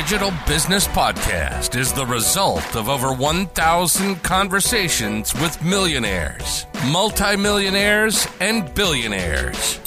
[0.00, 9.78] Digital Business Podcast is the result of over 1,000 conversations with millionaires, multimillionaires, and billionaires.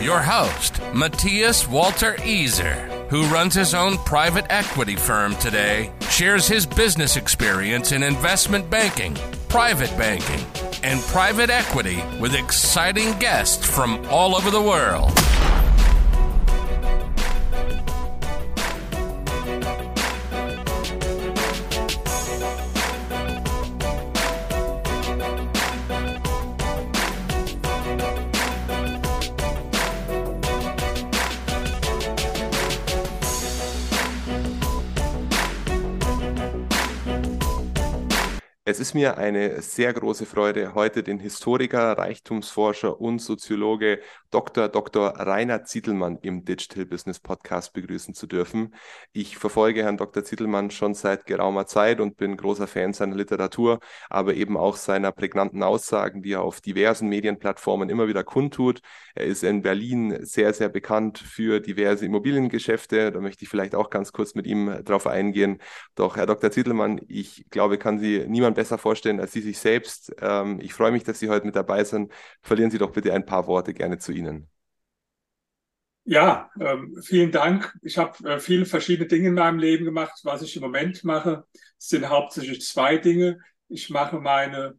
[0.00, 2.76] Your host, Matthias Walter Easer,
[3.08, 9.16] who runs his own private equity firm today, shares his business experience in investment banking,
[9.48, 10.46] private banking,
[10.84, 15.10] and private equity with exciting guests from all over the world.
[38.70, 43.98] Es ist mir eine sehr große Freude, heute den Historiker, Reichtumsforscher und Soziologe
[44.30, 44.68] Dr.
[44.68, 45.08] Dr.
[45.08, 48.76] Rainer Zietelmann im Digital Business Podcast begrüßen zu dürfen.
[49.12, 50.22] Ich verfolge Herrn Dr.
[50.22, 55.10] Zietelmann schon seit geraumer Zeit und bin großer Fan seiner Literatur, aber eben auch seiner
[55.10, 58.82] prägnanten Aussagen, die er auf diversen Medienplattformen immer wieder kundtut.
[59.16, 63.10] Er ist in Berlin sehr, sehr bekannt für diverse Immobiliengeschäfte.
[63.10, 65.58] Da möchte ich vielleicht auch ganz kurz mit ihm drauf eingehen.
[65.96, 66.52] Doch Herr Dr.
[66.52, 70.12] Zietelmann, ich glaube, kann Sie niemand besser vorstellen als Sie sich selbst.
[70.20, 72.12] Ähm, ich freue mich, dass Sie heute mit dabei sind.
[72.42, 74.50] Verlieren Sie doch bitte ein paar Worte gerne zu Ihnen.
[76.04, 77.74] Ja, ähm, vielen Dank.
[77.80, 80.20] Ich habe äh, viele verschiedene Dinge in meinem Leben gemacht.
[80.24, 81.44] Was ich im Moment mache,
[81.78, 83.38] sind hauptsächlich zwei Dinge.
[83.68, 84.78] Ich mache meine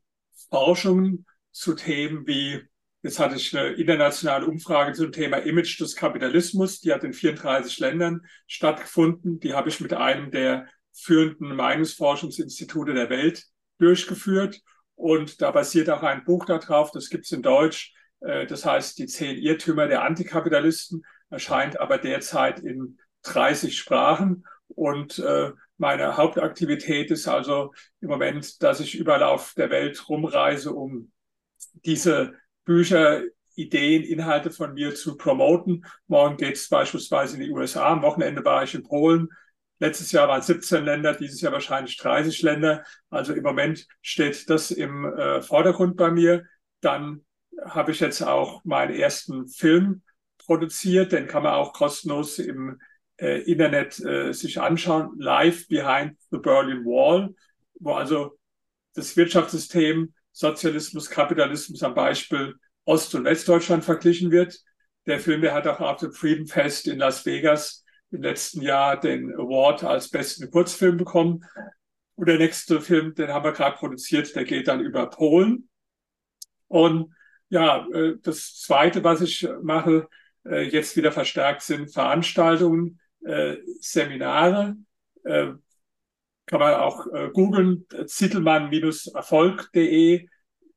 [0.52, 2.62] Forschung zu Themen wie,
[3.02, 7.80] jetzt hatte ich eine internationale Umfrage zum Thema Image des Kapitalismus, die hat in 34
[7.80, 9.40] Ländern stattgefunden.
[9.40, 13.48] Die habe ich mit einem der führenden Meinungsforschungsinstitute der Welt
[13.82, 14.62] durchgeführt.
[14.96, 17.94] Und da basiert auch ein Buch darauf, das gibt es in Deutsch.
[18.22, 24.46] Äh, das heißt, die zehn Irrtümer der Antikapitalisten erscheint aber derzeit in 30 Sprachen.
[24.68, 30.72] Und äh, meine Hauptaktivität ist also im Moment, dass ich überall auf der Welt rumreise,
[30.74, 31.12] um
[31.74, 32.34] diese
[32.66, 33.24] Bücher,
[33.56, 35.86] Ideen, Inhalte von mir zu promoten.
[36.08, 37.88] Morgen geht es beispielsweise in die USA.
[37.88, 39.30] Am Wochenende war ich in Polen.
[39.82, 42.84] Letztes Jahr waren es 17 Länder, dieses Jahr wahrscheinlich 30 Länder.
[43.10, 46.46] Also im Moment steht das im äh, Vordergrund bei mir.
[46.82, 47.26] Dann
[47.66, 50.04] habe ich jetzt auch meinen ersten Film
[50.38, 51.12] produziert.
[51.12, 52.80] Den kann man auch kostenlos im
[53.20, 55.16] äh, Internet äh, sich anschauen.
[55.18, 57.34] Live Behind the Berlin Wall,
[57.80, 58.38] wo also
[58.94, 62.54] das Wirtschaftssystem Sozialismus, Kapitalismus am Beispiel
[62.86, 64.60] Ost- und Westdeutschland verglichen wird.
[65.08, 69.00] Der Film, der hat auch auf dem Freedom Fest in Las Vegas im letzten Jahr
[69.00, 71.44] den Award als besten Kurzfilm bekommen.
[72.16, 75.70] Und der nächste Film, den haben wir gerade produziert, der geht dann über Polen.
[76.68, 77.16] Und
[77.50, 80.08] ja, äh, das Zweite, was ich mache,
[80.46, 84.76] äh, jetzt wieder verstärkt sind Veranstaltungen, äh, Seminare.
[85.24, 90.28] Kann man auch googeln, zittelmann-erfolg.de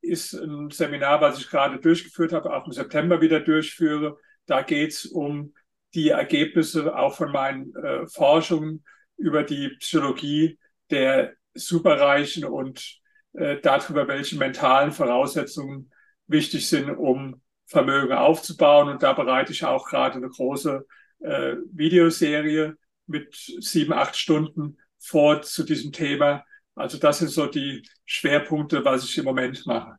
[0.03, 4.19] ist ein Seminar, was ich gerade durchgeführt habe, auch im September wieder durchführe.
[4.45, 5.55] Da geht es um
[5.95, 8.85] die Ergebnisse auch von meinen äh, Forschungen
[9.17, 10.59] über die Psychologie
[10.91, 13.01] der Superreichen und
[13.35, 15.91] äh, darüber, welche mentalen Voraussetzungen
[16.27, 18.89] wichtig sind, um Vermögen aufzubauen.
[18.89, 20.85] Und da bereite ich auch gerade eine große
[21.21, 26.45] äh, Videoserie mit sieben, acht Stunden vor zu diesem Thema.
[26.75, 29.97] Also das sind so die Schwerpunkte, was ich im Moment mache.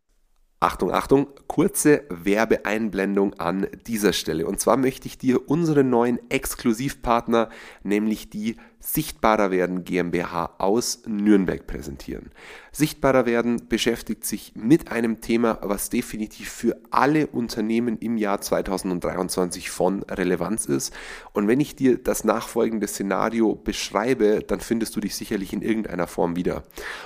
[0.65, 4.47] Achtung, Achtung, kurze Werbeeinblendung an dieser Stelle.
[4.47, 7.49] Und zwar möchte ich dir unseren neuen Exklusivpartner,
[7.83, 12.29] nämlich die Sichtbarer werden GmbH aus Nürnberg präsentieren.
[12.71, 19.71] Sichtbarer werden beschäftigt sich mit einem Thema, was definitiv für alle Unternehmen im Jahr 2023
[19.71, 20.93] von Relevanz ist.
[21.33, 26.05] Und wenn ich dir das nachfolgende Szenario beschreibe, dann findest du dich sicherlich in irgendeiner
[26.05, 26.63] Form wieder.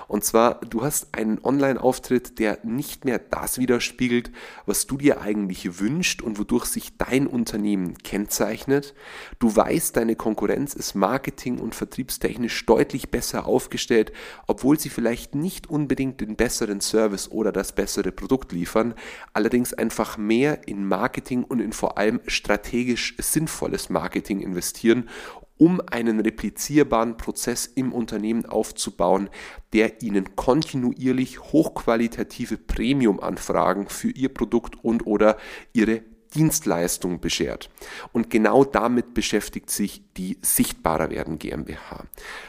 [0.08, 4.32] Und zwar, du hast einen Online-Auftritt, der nicht mehr das widerspiegelt,
[4.66, 8.96] was du dir eigentlich wünschst und wodurch sich dein Unternehmen kennzeichnet.
[9.38, 14.12] Du weißt, deine Konkurrenz ist Marketing und und vertriebstechnisch deutlich besser aufgestellt,
[14.48, 18.96] obwohl sie vielleicht nicht unbedingt den besseren Service oder das bessere Produkt liefern,
[19.34, 25.10] allerdings einfach mehr in Marketing und in vor allem strategisch sinnvolles Marketing investieren,
[25.58, 29.30] um einen replizierbaren Prozess im Unternehmen aufzubauen,
[29.74, 35.38] der ihnen kontinuierlich hochqualitative Premium-Anfragen für ihr Produkt und oder
[35.74, 36.02] ihre
[36.36, 37.70] Dienstleistung beschert.
[38.14, 42.04] Und genau damit beschäftigt sich die Sichtbarer werden GmbH.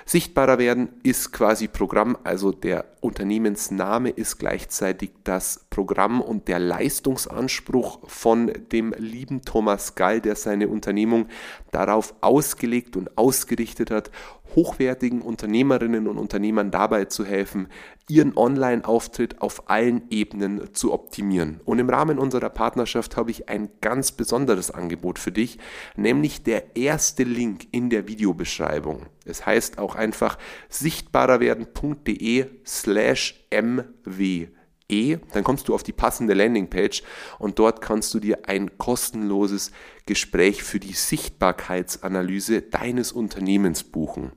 [0.05, 8.01] Sichtbarer werden ist quasi Programm, also der Unternehmensname ist gleichzeitig das Programm und der Leistungsanspruch
[8.09, 11.29] von dem lieben Thomas Gall, der seine Unternehmung
[11.71, 14.11] darauf ausgelegt und ausgerichtet hat,
[14.55, 17.69] hochwertigen Unternehmerinnen und Unternehmern dabei zu helfen,
[18.09, 21.61] ihren Online-Auftritt auf allen Ebenen zu optimieren.
[21.65, 25.59] Und im Rahmen unserer Partnerschaft habe ich ein ganz besonderes Angebot für dich,
[25.97, 29.07] nämlich der erste Link in der Videobeschreibung.
[29.25, 30.39] Es heißt auch einfach
[30.69, 34.49] sichtbarerwerden.de slash mw
[34.91, 37.03] E, dann kommst du auf die passende Landingpage
[37.39, 39.71] und dort kannst du dir ein kostenloses
[40.11, 44.33] Gespräch für die Sichtbarkeitsanalyse deines Unternehmens buchen.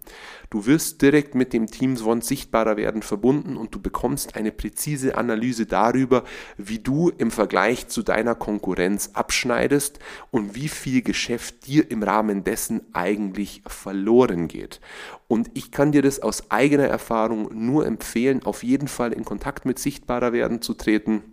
[0.52, 5.18] Du wirst direkt mit dem Team Swan sichtbarer werden verbunden und du bekommst eine präzise
[5.18, 6.26] Analyse darüber,
[6.58, 9.98] wie du im Vergleich zu deiner Konkurrenz abschneidest
[10.30, 14.80] und wie viel Geschäft dir im Rahmen dessen eigentlich verloren geht.
[15.28, 19.66] Und ich kann dir das aus eigener Erfahrung nur empfehlen, auf jeden Fall in Kontakt
[19.66, 21.33] mit sichtbarer werden zu treten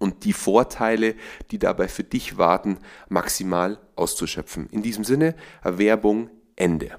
[0.00, 1.14] und die Vorteile,
[1.52, 4.68] die dabei für dich warten, maximal auszuschöpfen.
[4.70, 6.96] In diesem Sinne, Werbung Ende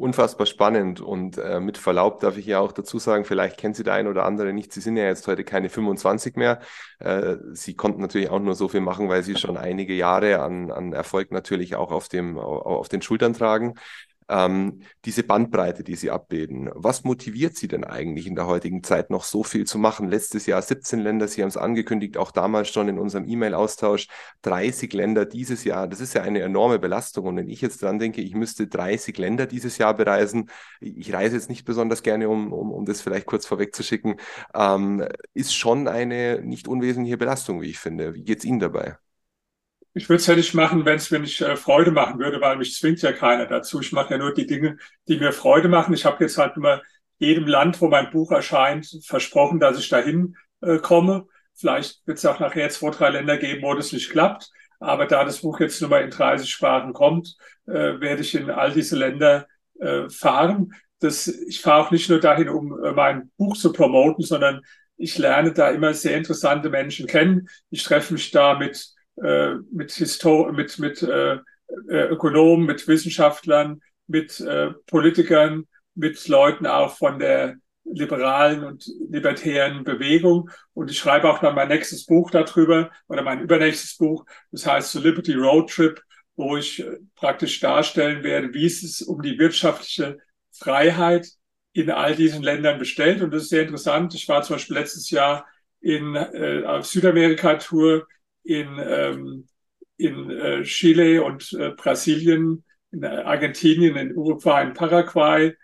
[0.00, 3.84] unfassbar spannend und äh, mit Verlaub darf ich ja auch dazu sagen, vielleicht kennt Sie
[3.84, 6.60] der ein oder andere nicht, Sie sind ja jetzt heute keine 25 mehr.
[7.00, 10.70] Äh, Sie konnten natürlich auch nur so viel machen, weil Sie schon einige Jahre an,
[10.70, 13.74] an Erfolg natürlich auch auf, dem, auf den Schultern tragen
[14.30, 16.70] ähm, diese Bandbreite, die Sie abbilden.
[16.74, 20.08] Was motiviert Sie denn eigentlich in der heutigen Zeit noch so viel zu machen?
[20.08, 24.08] Letztes Jahr 17 Länder, Sie haben es angekündigt, auch damals schon in unserem E-Mail-Austausch,
[24.42, 25.88] 30 Länder dieses Jahr.
[25.88, 27.26] Das ist ja eine enorme Belastung.
[27.26, 30.48] Und wenn ich jetzt dran denke, ich müsste 30 Länder dieses Jahr bereisen,
[30.80, 34.16] ich reise jetzt nicht besonders gerne, um, um, um das vielleicht kurz vorwegzuschicken,
[34.54, 35.04] ähm,
[35.34, 38.14] ist schon eine nicht unwesentliche Belastung, wie ich finde.
[38.14, 38.96] Wie geht es Ihnen dabei?
[39.92, 42.56] Ich würde es ja nicht machen, wenn es mir nicht äh, Freude machen würde, weil
[42.56, 43.80] mich zwingt ja keiner dazu.
[43.80, 44.76] Ich mache ja nur die Dinge,
[45.08, 45.94] die mir Freude machen.
[45.94, 46.80] Ich habe jetzt halt immer
[47.18, 51.26] jedem Land, wo mein Buch erscheint, versprochen, dass ich dahin äh, komme.
[51.54, 54.50] Vielleicht wird es auch nachher zwei, drei Länder geben, wo das nicht klappt.
[54.78, 58.48] Aber da das Buch jetzt nur mal in 30 Sprachen kommt, äh, werde ich in
[58.48, 59.46] all diese Länder
[59.78, 60.72] äh, fahren.
[61.00, 64.62] Das, ich fahre auch nicht nur dahin, um äh, mein Buch zu promoten, sondern
[64.96, 67.48] ich lerne da immer sehr interessante Menschen kennen.
[67.70, 71.38] Ich treffe mich da mit äh, mit, Histor mit, mit äh,
[71.88, 79.84] äh, Ökonomen, mit Wissenschaftlern, mit äh, Politikern, mit Leuten auch von der liberalen und libertären
[79.84, 80.50] Bewegung.
[80.74, 84.24] Und ich schreibe auch dann mein nächstes Buch darüber oder mein übernächstes Buch.
[84.52, 86.00] Das heißt The Liberty Road Trip,
[86.36, 90.18] wo ich äh, praktisch darstellen werde, wie es es um die wirtschaftliche
[90.52, 91.28] Freiheit
[91.72, 93.22] in all diesen Ländern bestellt.
[93.22, 94.14] Und das ist sehr interessant.
[94.14, 95.46] Ich war zum Beispiel letztes Jahr
[95.80, 98.06] in äh, auf Südamerika-Tour
[98.42, 99.48] in, ähm,
[99.96, 105.56] in äh, Chile und äh, Brasilien, in Argentinien, in Uruguay, in Paraguay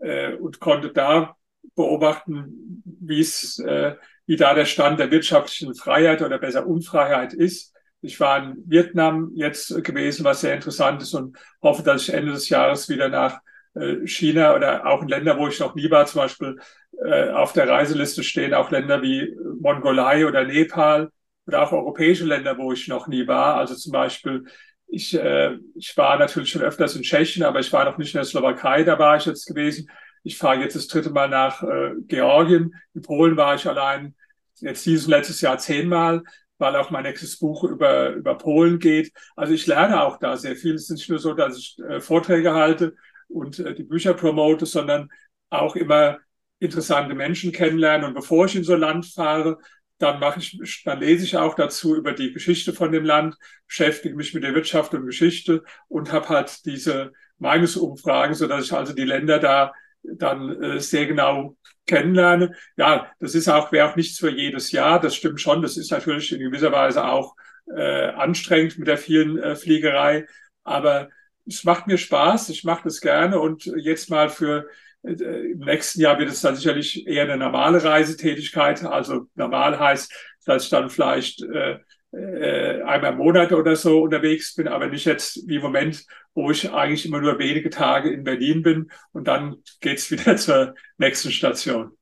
[0.00, 1.36] äh, und konnte da
[1.74, 3.96] beobachten, wie es, äh,
[4.26, 7.72] wie da der Stand der wirtschaftlichen Freiheit oder besser Unfreiheit ist.
[8.02, 12.32] Ich war in Vietnam jetzt gewesen, was sehr interessant ist und hoffe, dass ich Ende
[12.32, 13.40] des Jahres wieder nach
[13.74, 16.58] äh, China oder auch in Länder, wo ich noch nie war, zum Beispiel
[17.02, 21.10] äh, auf der Reiseliste stehen auch Länder wie Mongolei oder Nepal,
[21.46, 23.56] oder auch europäische Länder, wo ich noch nie war.
[23.56, 24.44] Also zum Beispiel,
[24.86, 28.18] ich, äh, ich war natürlich schon öfters in Tschechien, aber ich war noch nicht in
[28.18, 29.90] der Slowakei, da war ich jetzt gewesen.
[30.22, 32.74] Ich fahre jetzt das dritte Mal nach äh, Georgien.
[32.94, 34.14] In Polen war ich allein
[34.60, 36.22] jetzt dieses letztes Jahr zehnmal,
[36.58, 39.12] weil auch mein nächstes Buch über, über Polen geht.
[39.36, 40.74] Also ich lerne auch da sehr viel.
[40.74, 42.94] Es ist nicht nur so, dass ich äh, Vorträge halte
[43.28, 45.10] und äh, die Bücher promote, sondern
[45.50, 46.18] auch immer
[46.58, 48.06] interessante Menschen kennenlernen.
[48.06, 49.58] Und bevor ich in so ein Land fahre,
[49.98, 53.36] dann mache ich, dann lese ich auch dazu über die Geschichte von dem Land,
[53.66, 58.72] beschäftige mich mit der Wirtschaft und Geschichte und habe halt diese Meinungsumfragen, so dass ich
[58.72, 59.72] also die Länder da
[60.02, 62.54] dann äh, sehr genau kennenlerne.
[62.76, 65.00] Ja, das ist auch, wäre auch nichts für jedes Jahr.
[65.00, 65.62] Das stimmt schon.
[65.62, 67.34] Das ist natürlich in gewisser Weise auch
[67.74, 70.26] äh, anstrengend mit der vielen äh, Fliegerei.
[70.62, 71.08] Aber
[71.46, 72.48] es macht mir Spaß.
[72.50, 73.38] Ich mache das gerne.
[73.40, 74.68] Und jetzt mal für
[75.04, 78.84] Im nächsten Jahr wird es dann sicherlich eher eine normale Reisetätigkeit.
[78.84, 80.12] Also normal heißt,
[80.46, 81.78] dass ich dann vielleicht äh,
[82.12, 86.50] äh, einmal im Monat oder so unterwegs bin, aber nicht jetzt wie im Moment, wo
[86.50, 91.30] ich eigentlich immer nur wenige Tage in Berlin bin und dann geht's wieder zur nächsten
[91.30, 91.92] Station.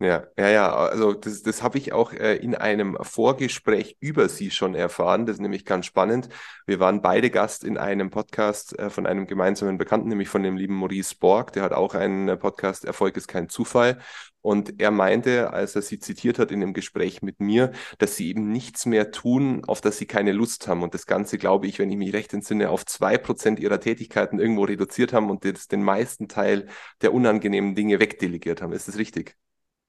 [0.00, 4.50] Ja, ja, ja, also das, das habe ich auch äh, in einem Vorgespräch über Sie
[4.50, 5.24] schon erfahren.
[5.24, 6.28] Das ist nämlich ganz spannend.
[6.66, 10.56] Wir waren beide Gast in einem Podcast äh, von einem gemeinsamen Bekannten, nämlich von dem
[10.56, 11.52] lieben Maurice Borg.
[11.52, 13.98] Der hat auch einen äh, Podcast Erfolg ist kein Zufall.
[14.40, 18.28] Und er meinte, als er sie zitiert hat in dem Gespräch mit mir, dass sie
[18.28, 20.82] eben nichts mehr tun, auf das sie keine Lust haben.
[20.82, 24.38] Und das Ganze, glaube ich, wenn ich mich recht entsinne, auf zwei Prozent ihrer Tätigkeiten
[24.38, 26.66] irgendwo reduziert haben und den meisten Teil
[27.00, 28.72] der unangenehmen Dinge wegdelegiert haben.
[28.72, 29.36] Ist das richtig?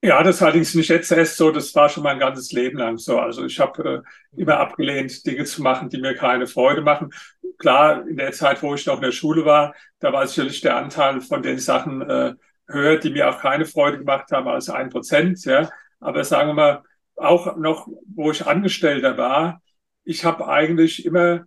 [0.05, 3.17] Ja, das allerdings nicht jetzt erst so, das war schon mein ganzes Leben lang so.
[3.17, 7.11] Also ich habe äh, immer abgelehnt, Dinge zu machen, die mir keine Freude machen.
[7.57, 10.77] Klar, in der Zeit, wo ich noch in der Schule war, da war sicherlich der
[10.77, 12.35] Anteil von den Sachen äh,
[12.67, 15.43] höher, die mir auch keine Freude gemacht haben, als ein Prozent.
[15.43, 15.71] Ja.
[15.99, 16.83] Aber sagen wir mal,
[17.15, 19.63] auch noch, wo ich Angestellter war,
[20.03, 21.45] ich habe eigentlich immer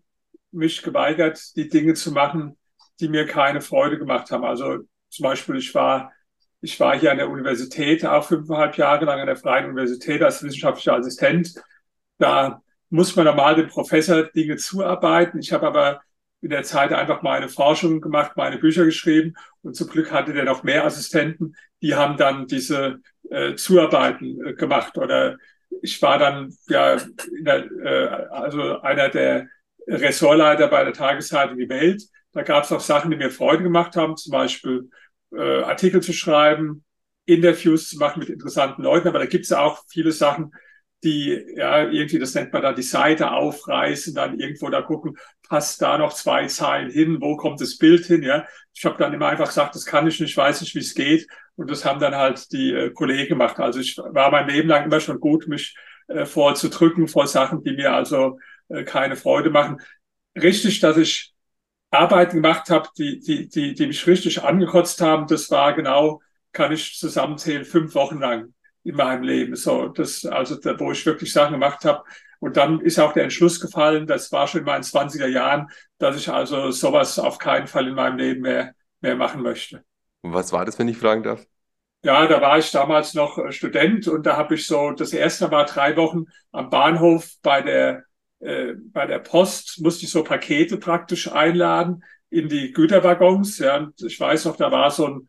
[0.51, 2.59] mich geweigert, die Dinge zu machen,
[2.99, 4.45] die mir keine Freude gemacht haben.
[4.45, 4.79] Also
[5.11, 6.11] zum Beispiel, ich war
[6.61, 10.43] ich war hier an der Universität auch fünfeinhalb Jahre lang an der Freien Universität als
[10.43, 11.55] wissenschaftlicher Assistent.
[12.19, 15.39] Da muss man normal dem Professor Dinge zuarbeiten.
[15.39, 16.01] Ich habe aber
[16.41, 20.45] in der Zeit einfach meine Forschung gemacht, meine Bücher geschrieben und zum Glück hatte der
[20.45, 23.01] noch mehr Assistenten, die haben dann diese
[23.31, 25.37] äh, Zuarbeiten äh, gemacht oder
[25.83, 26.97] ich war dann ja
[27.41, 29.49] der, äh, also einer der
[29.87, 32.03] Ressortleiter bei der Tageszeitung Die Welt.
[32.33, 34.91] Da gab es auch Sachen, die mir Freude gemacht haben, zum Beispiel
[35.35, 36.85] äh, Artikel zu schreiben,
[37.27, 40.53] Interviews zu machen mit interessanten Leuten, aber da gibt es ja auch viele Sachen,
[41.05, 45.17] die ja irgendwie, das nennt man dann die Seite aufreißen, dann irgendwo da gucken,
[45.49, 48.47] passt da noch zwei Zeilen hin, wo kommt das Bild hin, ja.
[48.75, 51.29] Ich habe dann immer einfach gesagt, das kann ich nicht, weiß nicht, wie es geht.
[51.57, 53.59] Und das haben dann halt die äh, Kollegen gemacht.
[53.61, 55.77] Also ich war mein Leben lang immer schon gut, mich
[56.09, 59.79] äh, vorzudrücken vor Sachen, die mir also äh, keine Freude machen.
[60.37, 61.33] Richtig, dass ich
[61.91, 66.21] Arbeiten gemacht habe, die, die, die, die mich richtig angekotzt haben, das war genau,
[66.53, 68.53] kann ich zusammenzählen, fünf Wochen lang
[68.85, 69.57] in meinem Leben.
[69.57, 72.05] So, das, also, da, wo ich wirklich Sachen gemacht habe.
[72.41, 75.69] Und dann ist auch der Entschluss gefallen, das war schon in meinen 20er Jahren,
[75.99, 79.83] dass ich also sowas auf keinen Fall in meinem Leben mehr, mehr machen möchte.
[80.23, 81.45] Und was war das, wenn ich fragen darf?
[82.05, 85.65] Ja, da war ich damals noch Student und da habe ich so, das erste Mal
[85.65, 88.05] drei Wochen am Bahnhof bei der
[88.41, 93.59] äh, bei der Post musste ich so Pakete praktisch einladen in die Güterwaggons.
[93.59, 95.29] Ja, und ich weiß noch, da war so ein,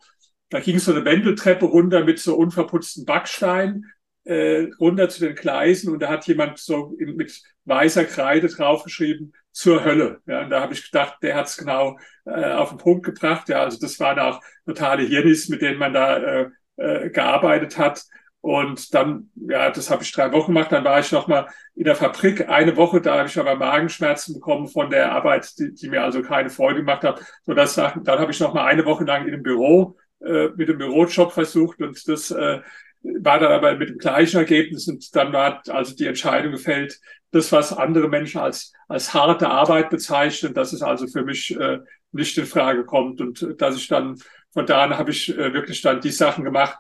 [0.50, 3.86] da ging so eine Wendeltreppe runter mit so unverputzten Backstein
[4.24, 9.34] äh, runter zu den Gleisen und da hat jemand so in, mit weißer Kreide draufgeschrieben
[9.52, 10.22] zur Hölle.
[10.28, 13.50] Ja, und da habe ich gedacht, der hat's genau äh, auf den Punkt gebracht.
[13.50, 18.06] Ja, also das waren auch totale Hirnis, mit denen man da äh, äh, gearbeitet hat.
[18.42, 20.72] Und dann, ja, das habe ich drei Wochen gemacht.
[20.72, 23.02] Dann war ich noch mal in der Fabrik eine Woche.
[23.02, 26.80] Da habe ich aber Magenschmerzen bekommen von der Arbeit, die, die mir also keine Freude
[26.80, 27.22] gemacht hat.
[27.44, 30.70] So dass dann habe ich noch mal eine Woche lang in einem Büro äh, mit
[30.70, 32.62] dem Bürojob versucht und das äh,
[33.02, 34.88] war dann aber mit dem gleichen Ergebnis.
[34.88, 37.00] Und dann war also die Entscheidung gefällt,
[37.32, 41.80] das, was andere Menschen als als harte Arbeit bezeichnen, dass es also für mich äh,
[42.12, 44.18] nicht in Frage kommt und äh, dass ich dann
[44.52, 46.78] von da an habe ich äh, wirklich dann die Sachen gemacht,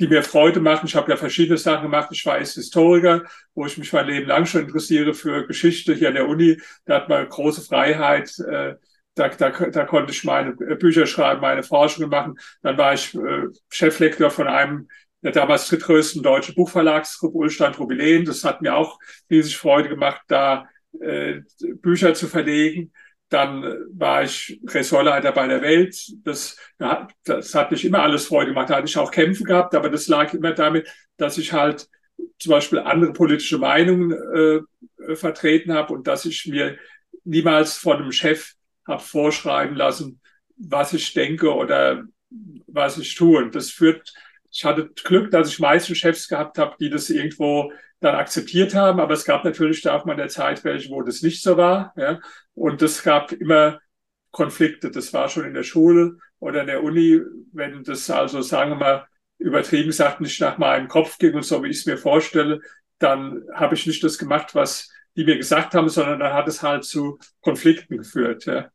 [0.00, 0.86] die mir Freude machen.
[0.86, 2.08] Ich habe ja verschiedene Sachen gemacht.
[2.12, 3.24] Ich war jetzt Historiker,
[3.54, 6.60] wo ich mich mein Leben lang schon interessiere für Geschichte hier an der Uni.
[6.84, 8.38] Da hat man große Freiheit.
[8.38, 8.76] Äh,
[9.14, 12.38] da, da, da konnte ich meine Bücher schreiben, meine Forschungen machen.
[12.62, 14.88] Dann war ich äh, Cheflektor von einem
[15.22, 18.24] der damals drittgrößten deutschen Buchverlagsgruppe Ulstein Rubilen.
[18.24, 18.98] Das hat mir auch
[19.30, 20.68] riesig Freude gemacht, da
[21.00, 21.40] äh,
[21.82, 22.92] Bücher zu verlegen.
[23.28, 25.96] Dann war ich Ressortleiter bei der Welt.
[26.24, 26.56] Das,
[27.24, 28.70] das hat nicht immer alles Freude gemacht.
[28.70, 31.88] Da hatte ich auch Kämpfe gehabt, aber das lag immer damit, dass ich halt
[32.38, 36.78] zum Beispiel andere politische Meinungen äh, vertreten habe und dass ich mir
[37.24, 38.54] niemals von einem Chef
[38.86, 40.20] habe vorschreiben lassen,
[40.56, 42.04] was ich denke oder
[42.66, 43.38] was ich tue.
[43.38, 44.12] Und das führt,
[44.50, 49.00] ich hatte Glück, dass ich meistens Chefs gehabt habe, die das irgendwo dann akzeptiert haben.
[49.00, 51.92] Aber es gab natürlich da auch mal eine Zeit welche, wo das nicht so war.
[51.96, 52.20] Ja.
[52.54, 53.80] Und es gab immer
[54.30, 54.90] Konflikte.
[54.90, 57.20] Das war schon in der Schule oder in der Uni,
[57.52, 59.06] wenn das also, sagen wir mal,
[59.38, 62.60] übertrieben gesagt, nicht nach meinem Kopf ging und so, wie ich es mir vorstelle,
[62.98, 66.62] dann habe ich nicht das gemacht, was die mir gesagt haben, sondern dann hat es
[66.62, 68.46] halt zu Konflikten geführt.
[68.46, 68.70] Ja.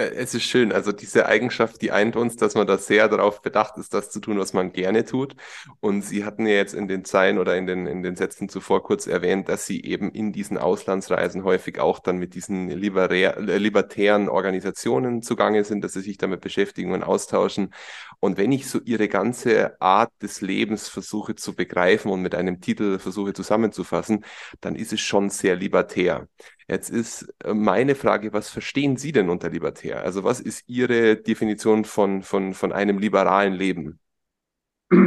[0.00, 3.76] Es ist schön, also diese Eigenschaft, die eint uns, dass man da sehr darauf bedacht
[3.78, 5.34] ist, das zu tun, was man gerne tut.
[5.80, 8.84] Und Sie hatten ja jetzt in den Zeilen oder in den, in den Sätzen zuvor
[8.84, 13.58] kurz erwähnt, dass Sie eben in diesen Auslandsreisen häufig auch dann mit diesen liberär, äh,
[13.58, 17.74] libertären Organisationen zugange sind, dass Sie sich damit beschäftigen und austauschen.
[18.20, 22.60] Und wenn ich so Ihre ganze Art des Lebens versuche zu begreifen und mit einem
[22.60, 24.24] Titel versuche zusammenzufassen,
[24.60, 26.28] dann ist es schon sehr libertär.
[26.68, 30.02] Jetzt ist äh, meine Frage, was verstehen Sie denn unter libertär?
[30.02, 33.98] Also was ist Ihre Definition von, von, von einem liberalen Leben?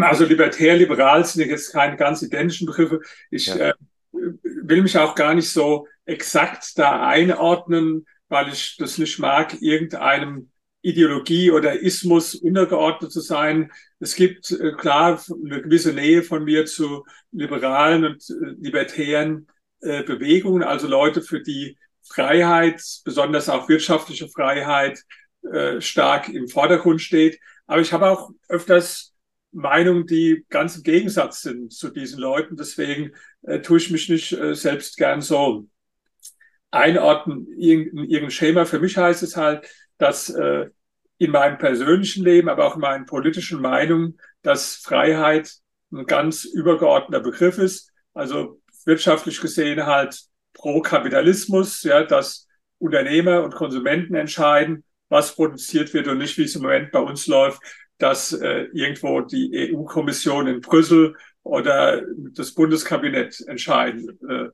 [0.01, 3.01] Also libertär, liberal sind jetzt keine ganz identischen Begriffe.
[3.29, 3.69] Ich ja.
[3.69, 3.73] äh,
[4.11, 10.49] will mich auch gar nicht so exakt da einordnen, weil ich das nicht mag, irgendeinem
[10.83, 13.71] Ideologie oder Ismus untergeordnet zu sein.
[13.99, 19.47] Es gibt äh, klar eine gewisse Nähe von mir zu liberalen und äh, libertären
[19.81, 25.01] äh, Bewegungen, also Leute, für die Freiheit, besonders auch wirtschaftliche Freiheit,
[25.51, 27.39] äh, stark im Vordergrund steht.
[27.65, 29.13] Aber ich habe auch öfters
[29.51, 32.57] Meinungen, die ganz im Gegensatz sind zu diesen Leuten.
[32.57, 33.11] Deswegen
[33.41, 35.67] äh, tue ich mich nicht selbst gern so
[36.69, 38.65] einordnen in irgendein Schema.
[38.65, 43.61] Für mich heißt es halt, dass in meinem persönlichen Leben, aber auch in meinen politischen
[43.61, 45.53] Meinungen, dass Freiheit
[45.91, 47.91] ein ganz übergeordneter Begriff ist.
[48.13, 50.19] Also wirtschaftlich gesehen halt
[50.53, 52.47] pro Kapitalismus, ja, dass
[52.77, 57.27] Unternehmer und Konsumenten entscheiden, was produziert wird und nicht, wie es im Moment bei uns
[57.27, 57.61] läuft,
[57.97, 62.01] dass äh, irgendwo die EU-Kommission in Brüssel oder
[62.33, 64.49] das Bundeskabinett entscheiden, äh,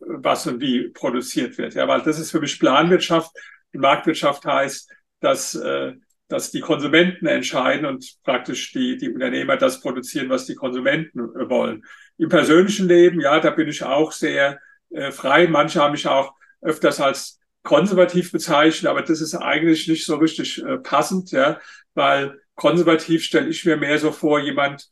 [0.00, 1.74] was und wie produziert wird.
[1.74, 3.30] Ja, weil das ist für mich Planwirtschaft.
[3.72, 5.94] Die Marktwirtschaft heißt, dass, äh,
[6.28, 11.48] dass die Konsumenten entscheiden und praktisch die, die Unternehmer das produzieren, was die Konsumenten äh,
[11.48, 11.84] wollen.
[12.18, 14.58] Im persönlichen Leben, ja, da bin ich auch sehr
[14.90, 15.46] äh, frei.
[15.48, 20.62] Manche haben mich auch öfters als konservativ bezeichnet, aber das ist eigentlich nicht so richtig
[20.62, 21.60] äh, passend, ja,
[21.94, 24.88] weil konservativ stelle ich mir mehr so vor, jemand,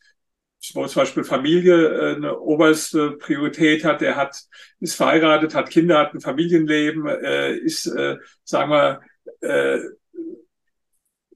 [0.75, 4.37] wo zum Beispiel Familie äh, eine oberste Priorität hat, der hat,
[4.81, 9.01] ist verheiratet, hat Kinder, hat ein Familienleben, äh, ist, äh, sagen wir,
[9.41, 9.79] äh,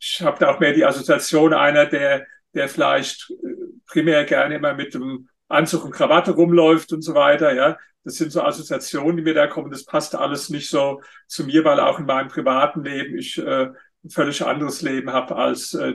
[0.01, 3.55] ich habe da auch mehr die Assoziation einer, der, der vielleicht äh,
[3.87, 7.79] primär gerne immer mit dem Anzug und Krawatte rumläuft und so weiter, ja.
[8.05, 9.71] Das sind so Assoziationen, die mir da kommen.
[9.71, 13.71] Das passt alles nicht so zu mir, weil auch in meinem privaten Leben ich äh,
[14.05, 15.95] ein völlig anderes Leben habe als äh,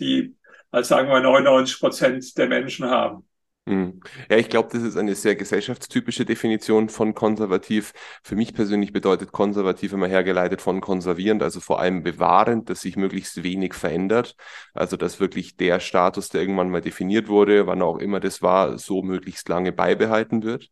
[0.00, 0.36] die,
[0.70, 3.26] als sagen wir 99 Prozent der Menschen haben.
[3.64, 4.00] Mhm.
[4.28, 7.92] Ja, ich glaube, das ist eine sehr gesellschaftstypische Definition von konservativ.
[8.24, 12.96] Für mich persönlich bedeutet konservativ immer hergeleitet von konservierend, also vor allem bewahrend, dass sich
[12.96, 14.34] möglichst wenig verändert.
[14.74, 18.78] Also dass wirklich der Status, der irgendwann mal definiert wurde, wann auch immer das war,
[18.78, 20.68] so möglichst lange beibehalten wird.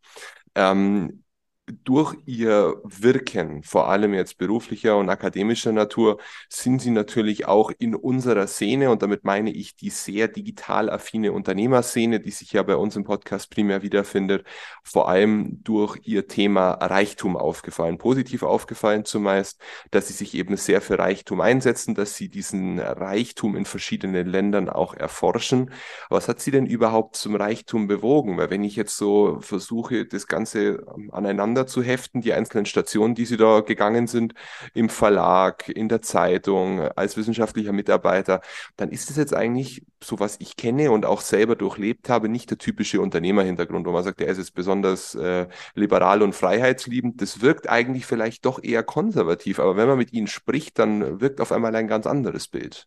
[0.57, 1.23] Ähm,
[1.73, 7.95] durch ihr Wirken, vor allem jetzt beruflicher und akademischer Natur, sind sie natürlich auch in
[7.95, 12.77] unserer Szene, und damit meine ich die sehr digital affine Unternehmerszene, die sich ja bei
[12.77, 14.45] uns im Podcast primär wiederfindet,
[14.83, 19.61] vor allem durch ihr Thema Reichtum aufgefallen, positiv aufgefallen zumeist,
[19.91, 24.69] dass sie sich eben sehr für Reichtum einsetzen, dass sie diesen Reichtum in verschiedenen Ländern
[24.69, 25.71] auch erforschen.
[26.09, 28.39] Was hat sie denn überhaupt zum Reichtum bewogen?
[28.39, 33.15] Weil wenn ich jetzt so versuche, das Ganze aneinander aneinander zu heften, die einzelnen Stationen,
[33.15, 34.35] die Sie da gegangen sind,
[34.75, 38.41] im Verlag, in der Zeitung, als wissenschaftlicher Mitarbeiter,
[38.77, 42.51] dann ist es jetzt eigentlich, so was ich kenne und auch selber durchlebt habe, nicht
[42.51, 47.21] der typische Unternehmerhintergrund, wo man sagt, der ist jetzt besonders äh, liberal und freiheitsliebend.
[47.21, 51.41] Das wirkt eigentlich vielleicht doch eher konservativ, aber wenn man mit ihnen spricht, dann wirkt
[51.41, 52.87] auf einmal ein ganz anderes Bild.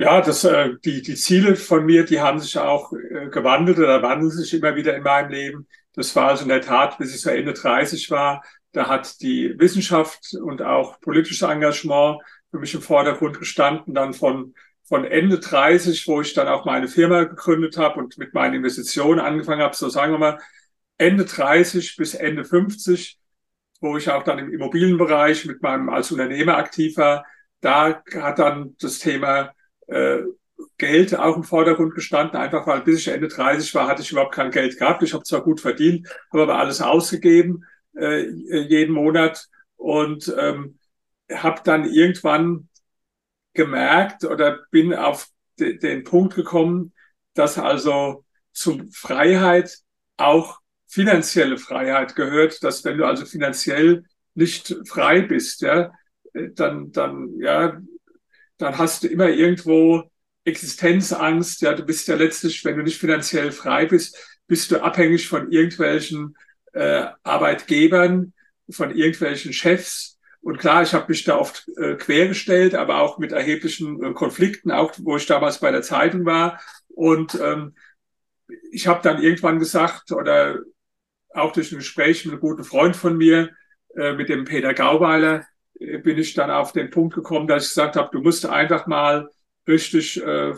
[0.00, 4.00] Ja, das, äh, die, die Ziele von mir, die haben sich auch äh, gewandelt oder
[4.00, 5.66] wandeln sich immer wieder in meinem Leben.
[5.94, 9.58] Das war also in der Tat, bis ich so Ende 30 war, da hat die
[9.58, 12.20] Wissenschaft und auch politisches Engagement
[12.50, 13.94] für mich im Vordergrund gestanden.
[13.94, 18.34] Dann von, von Ende 30, wo ich dann auch meine Firma gegründet habe und mit
[18.34, 20.38] meinen Investitionen angefangen habe, so sagen wir mal,
[20.98, 23.18] Ende 30 bis Ende 50,
[23.80, 27.24] wo ich auch dann im Immobilienbereich mit meinem als Unternehmer aktiv war,
[27.60, 29.52] da hat dann das Thema
[29.86, 30.18] äh,
[30.76, 34.34] Geld auch im Vordergrund gestanden, einfach weil bis ich Ende 30 war, hatte ich überhaupt
[34.34, 35.02] kein Geld gehabt.
[35.02, 37.64] Ich habe zwar gut verdient, habe aber alles ausgegeben
[37.96, 40.78] äh, jeden Monat und ähm,
[41.32, 42.68] habe dann irgendwann
[43.54, 46.92] gemerkt oder bin auf de den Punkt gekommen,
[47.34, 49.78] dass also zum Freiheit
[50.16, 55.92] auch finanzielle Freiheit gehört, dass wenn du also finanziell nicht frei bist, ja,
[56.34, 57.80] äh, dann, dann, ja,
[58.56, 60.10] dann hast du immer irgendwo
[60.48, 61.62] Existenzangst.
[61.62, 65.52] Ja, du bist ja letztlich, wenn du nicht finanziell frei bist, bist du abhängig von
[65.52, 66.36] irgendwelchen
[66.72, 68.32] äh, Arbeitgebern,
[68.70, 70.18] von irgendwelchen Chefs.
[70.40, 74.70] Und klar, ich habe mich da oft äh, quergestellt, aber auch mit erheblichen äh, Konflikten,
[74.70, 76.60] auch wo ich damals bei der Zeitung war.
[76.88, 77.74] Und ähm,
[78.72, 80.60] ich habe dann irgendwann gesagt, oder
[81.34, 83.50] auch durch ein Gespräch mit einem guten Freund von mir,
[83.94, 85.46] äh, mit dem Peter Gauweiler,
[85.78, 88.86] äh, bin ich dann auf den Punkt gekommen, dass ich gesagt habe, du musst einfach
[88.86, 89.28] mal
[89.68, 90.54] richtig äh,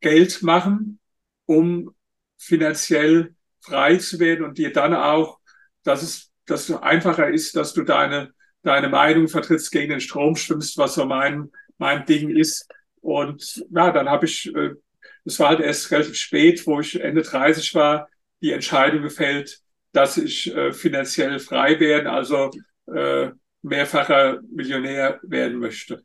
[0.00, 1.00] Geld machen,
[1.46, 1.94] um
[2.36, 5.38] finanziell frei zu werden und dir dann auch,
[5.82, 10.36] dass es, dass es einfacher ist, dass du deine, deine Meinung vertrittst, gegen den Strom
[10.36, 12.68] schwimmst, was so mein, mein Ding ist.
[13.00, 14.74] Und ja, dann habe ich, äh,
[15.24, 18.08] es war halt erst relativ spät, wo ich Ende 30 war,
[18.42, 19.60] die Entscheidung gefällt,
[19.92, 22.50] dass ich äh, finanziell frei werden, also
[22.86, 23.30] äh,
[23.62, 26.04] mehrfacher Millionär werden möchte.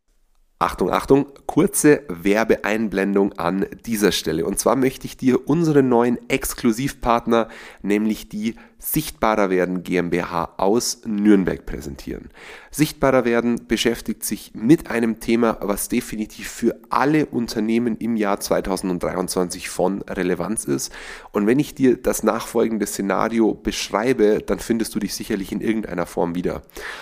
[0.61, 4.45] Achtung, Achtung, kurze Werbeeinblendung an dieser Stelle.
[4.45, 7.47] Und zwar möchte ich dir unseren neuen Exklusivpartner,
[7.81, 12.29] nämlich die Sichtbarer werden GmbH aus Nürnberg präsentieren.
[12.71, 19.67] Sichtbarer werden beschäftigt sich mit einem Thema, was definitiv für alle Unternehmen im Jahr 2023
[19.67, 20.93] von Relevanz ist.
[21.33, 26.05] Und wenn ich dir das nachfolgende Szenario beschreibe, dann findest du dich sicherlich in irgendeiner
[26.05, 26.61] Form wieder.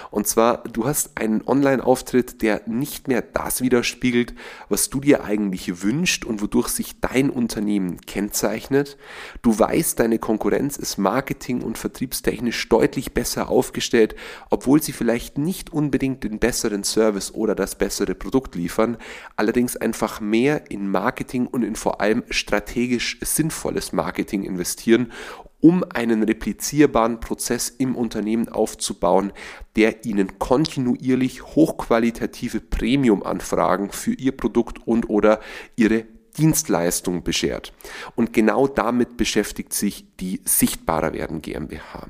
[0.09, 4.33] Und zwar, du hast einen Online-Auftritt, der nicht mehr das widerspiegelt,
[4.67, 8.97] was du dir eigentlich wünschst und wodurch sich dein Unternehmen kennzeichnet.
[9.41, 14.15] Du weißt, deine Konkurrenz ist Marketing und vertriebstechnisch deutlich besser aufgestellt,
[14.49, 18.97] obwohl sie vielleicht nicht unbedingt den besseren Service oder das bessere Produkt liefern,
[19.37, 25.13] allerdings einfach mehr in Marketing und in vor allem strategisch sinnvolles Marketing investieren,
[25.59, 29.33] um einen replizierbaren Prozess im Unternehmen aufzubauen,
[29.75, 35.39] der ihnen kontinuierlich hochqualitative Premium-Anfragen für ihr Produkt und oder
[35.75, 36.05] ihre
[36.37, 37.73] Dienstleistung beschert.
[38.15, 42.07] Und genau damit beschäftigt sich die Sichtbarer werden GmbH.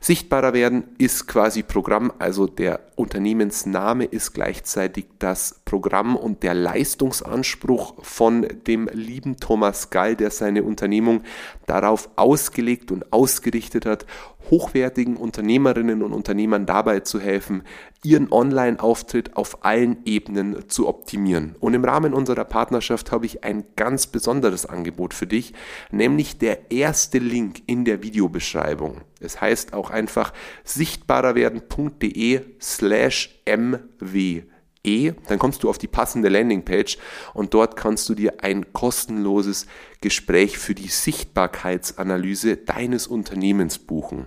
[0.00, 8.04] Sichtbarer werden ist quasi Programm, also der Unternehmensname ist gleichzeitig das Programm und der Leistungsanspruch
[8.04, 11.22] von dem lieben Thomas Gall, der seine Unternehmung
[11.66, 14.06] darauf ausgelegt und ausgerichtet hat,
[14.50, 17.62] hochwertigen Unternehmerinnen und Unternehmern dabei zu helfen,
[18.04, 21.56] ihren Online-Auftritt auf allen Ebenen zu optimieren.
[21.60, 25.52] Und im Rahmen unserer Partnerschaft habe ich ein ganz besonderes Angebot für dich,
[25.90, 29.02] nämlich der erste Link in der Videobeschreibung.
[29.20, 30.32] Es heißt auch einfach
[30.64, 34.44] sichtbarerwerden.de slash mw
[34.82, 36.96] E, dann kommst du auf die passende Landingpage
[37.34, 39.66] und dort kannst du dir ein kostenloses
[40.02, 44.26] Gespräch für die Sichtbarkeitsanalyse deines Unternehmens buchen.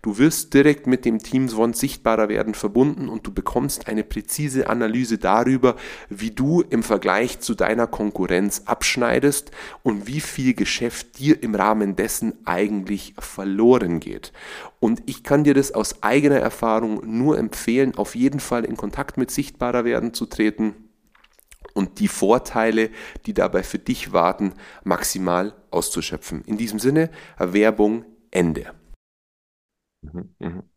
[0.00, 4.70] Du wirst direkt mit dem Team Swan sichtbarer werden verbunden und du bekommst eine präzise
[4.70, 5.76] Analyse darüber,
[6.08, 9.50] wie du im Vergleich zu deiner Konkurrenz abschneidest
[9.82, 14.32] und wie viel Geschäft dir im Rahmen dessen eigentlich verloren geht.
[14.78, 19.18] Und ich kann dir das aus eigener Erfahrung nur empfehlen, auf jeden Fall in Kontakt
[19.18, 20.89] mit sichtbarer werden zu treten
[21.74, 22.90] und die Vorteile,
[23.26, 24.54] die dabei für dich warten,
[24.84, 26.42] maximal auszuschöpfen.
[26.44, 28.74] In diesem Sinne, Werbung Ende.
[30.02, 30.69] Mhm, mhm.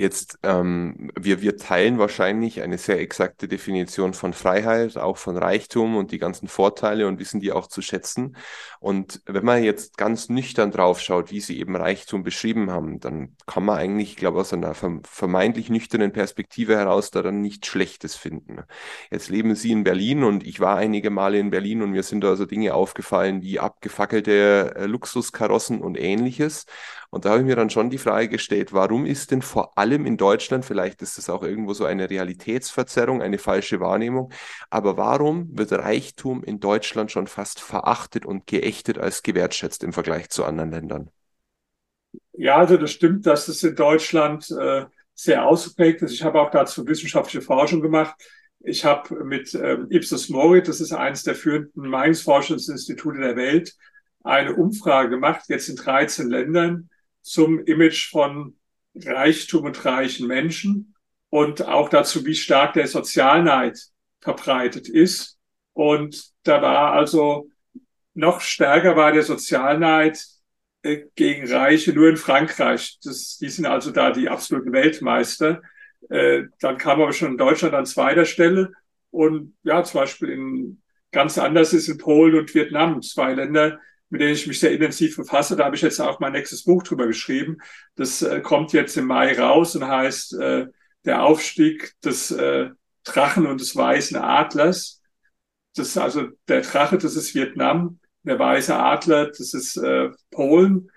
[0.00, 5.94] Jetzt, ähm, wir, wir teilen wahrscheinlich eine sehr exakte Definition von Freiheit, auch von Reichtum
[5.98, 8.34] und die ganzen Vorteile und wissen die auch zu schätzen.
[8.78, 13.36] Und wenn man jetzt ganz nüchtern drauf schaut, wie Sie eben Reichtum beschrieben haben, dann
[13.44, 18.16] kann man eigentlich, ich glaube, aus einer vermeintlich nüchternen Perspektive heraus da dann nichts Schlechtes
[18.16, 18.62] finden.
[19.10, 22.24] Jetzt leben Sie in Berlin und ich war einige Male in Berlin und mir sind
[22.24, 26.64] da so Dinge aufgefallen wie abgefackelte äh, Luxuskarossen und ähnliches.
[27.10, 29.89] Und da habe ich mir dann schon die Frage gestellt, warum ist denn vor allem
[29.92, 34.32] in Deutschland, vielleicht ist es auch irgendwo so eine Realitätsverzerrung, eine falsche Wahrnehmung,
[34.70, 40.30] aber warum wird Reichtum in Deutschland schon fast verachtet und geächtet als gewertschätzt im Vergleich
[40.30, 41.10] zu anderen Ländern?
[42.32, 46.12] Ja, also das stimmt, dass es in Deutschland äh, sehr ausgeprägt ist.
[46.12, 48.14] Ich habe auch dazu wissenschaftliche Forschung gemacht.
[48.60, 53.74] Ich habe mit ähm, Ipsos Mori, das ist eines der führenden Meinungsforschungsinstitute der Welt,
[54.22, 56.90] eine Umfrage gemacht, jetzt in 13 Ländern,
[57.22, 58.56] zum Image von
[58.94, 60.94] Reichtum und reichen Menschen
[61.28, 63.78] und auch dazu, wie stark der Sozialneid
[64.20, 65.38] verbreitet ist.
[65.72, 67.48] Und da war also
[68.14, 70.22] noch stärker war der Sozialneid
[70.82, 72.98] äh, gegen Reiche nur in Frankreich.
[73.04, 75.62] Das, die sind also da die absoluten Weltmeister.
[76.08, 78.72] Äh, dann kam aber schon in Deutschland an zweiter Stelle.
[79.10, 84.20] Und ja, zum Beispiel in ganz anders ist in Polen und Vietnam, zwei Länder, mit
[84.20, 85.56] denen ich mich sehr intensiv befasse.
[85.56, 87.58] Da habe ich jetzt auch mein nächstes Buch drüber geschrieben.
[87.94, 90.66] Das äh, kommt jetzt im Mai raus und heißt äh,
[91.04, 92.70] Der Aufstieg des äh,
[93.04, 95.00] Drachen und des weißen Adlers.
[95.74, 100.90] Das ist also der Drache, das ist Vietnam, der weiße Adler, das ist äh, Polen.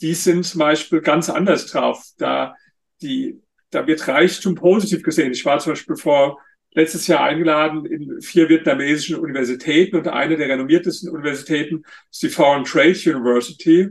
[0.00, 2.02] Die sind zum Beispiel ganz anders drauf.
[2.16, 2.54] Da,
[3.02, 5.32] die, da wird Reichtum positiv gesehen.
[5.32, 6.38] Ich war zum Beispiel vor
[6.76, 12.64] letztes Jahr eingeladen in vier vietnamesischen Universitäten und eine der renommiertesten Universitäten ist die Foreign
[12.64, 13.88] Trade University.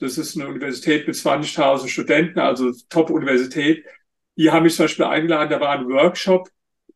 [0.00, 3.84] Das ist eine Universität mit 20.000 Studenten, also Top-Universität.
[4.36, 6.48] Die haben mich zum Beispiel eingeladen, da war ein Workshop.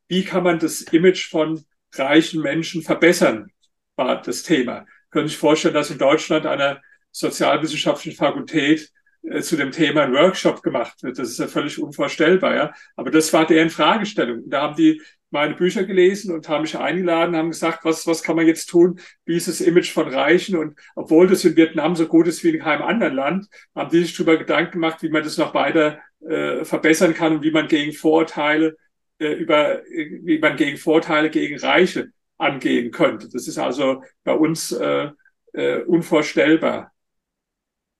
[0.08, 3.52] Wie kann man das Image von reichen Menschen verbessern,
[3.94, 4.86] war das Thema.
[5.10, 8.90] Können Sie sich vorstellen, dass in Deutschland einer sozialwissenschaftlichen Fakultät
[9.22, 11.18] äh, zu dem Thema ein Workshop gemacht wird.
[11.18, 12.74] Das ist ja völlig unvorstellbar, ja.
[12.96, 14.42] Aber das war deren Fragestellung.
[14.50, 18.36] Da haben die meine Bücher gelesen und haben mich eingeladen, haben gesagt, was, was kann
[18.36, 19.00] man jetzt tun?
[19.24, 20.56] Wie ist das Image von Reichen?
[20.56, 24.00] Und obwohl das in Vietnam so gut ist wie in keinem anderen Land, haben die
[24.00, 27.68] sich darüber Gedanken gemacht, wie man das noch weiter äh, verbessern kann und wie man
[27.68, 28.76] gegen Vorurteile
[29.18, 33.28] äh, über, wie man gegen Vorteile gegen Reiche angehen könnte.
[33.28, 35.10] Das ist also bei uns äh,
[35.52, 36.92] äh, unvorstellbar.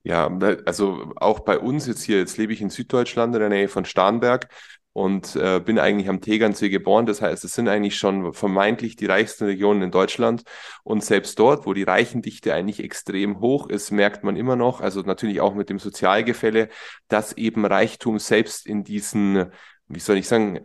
[0.05, 0.27] Ja,
[0.65, 3.85] also auch bei uns jetzt hier, jetzt lebe ich in Süddeutschland in der Nähe von
[3.85, 4.49] Starnberg
[4.93, 7.07] und äh, bin eigentlich am Tegernsee geboren.
[7.07, 10.43] Das heißt, es sind eigentlich schon vermeintlich die reichsten Regionen in Deutschland.
[10.83, 15.01] Und selbst dort, wo die Reichendichte eigentlich extrem hoch ist, merkt man immer noch, also
[15.03, 16.69] natürlich auch mit dem Sozialgefälle,
[17.09, 19.47] dass eben Reichtum selbst in diesen,
[19.87, 20.61] wie soll ich sagen,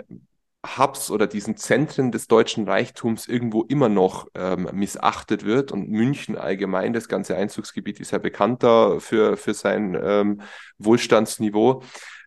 [0.65, 5.73] Hubs oder diesen Zentren des deutschen Reichtums irgendwo immer noch ähm, missachtet wird.
[5.73, 10.41] Und München allgemein, das ganze Einzugsgebiet, ist ja bekannter für, für sein ähm,
[10.77, 11.83] Wohlstandsniveau.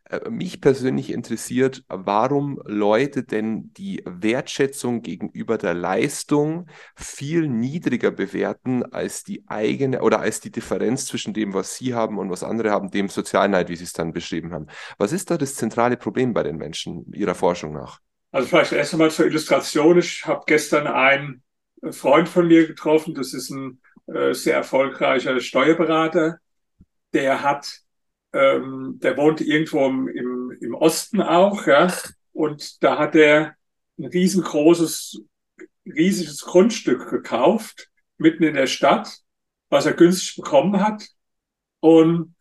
[0.09, 8.85] Äh, mich persönlich interessiert, warum Leute denn die Wertschätzung gegenüber der Leistung viel niedriger bewerten
[8.85, 12.71] als die eigene oder als die Differenz zwischen dem, was sie haben und was andere
[12.71, 14.67] haben, dem Sozialneid, wie sie es dann beschrieben haben.
[14.99, 17.99] Was ist da das zentrale Problem bei den Menschen Ihrer Forschung nach?
[18.31, 19.99] Also vielleicht erst einmal zur Illustration.
[19.99, 21.43] Ich habe gestern einen
[21.91, 26.39] Freund von mir getroffen, das ist ein äh, sehr erfolgreicher Steuerberater,
[27.13, 27.81] der hat,
[28.37, 31.93] ähm, der wohnt irgendwo im, im, im Osten auch, ja,
[32.33, 33.55] und da hat er
[33.99, 35.23] ein riesengroßes,
[35.87, 39.11] riesiges Grundstück gekauft, mitten in der Stadt,
[39.71, 41.07] was er günstig bekommen hat.
[41.81, 42.35] Und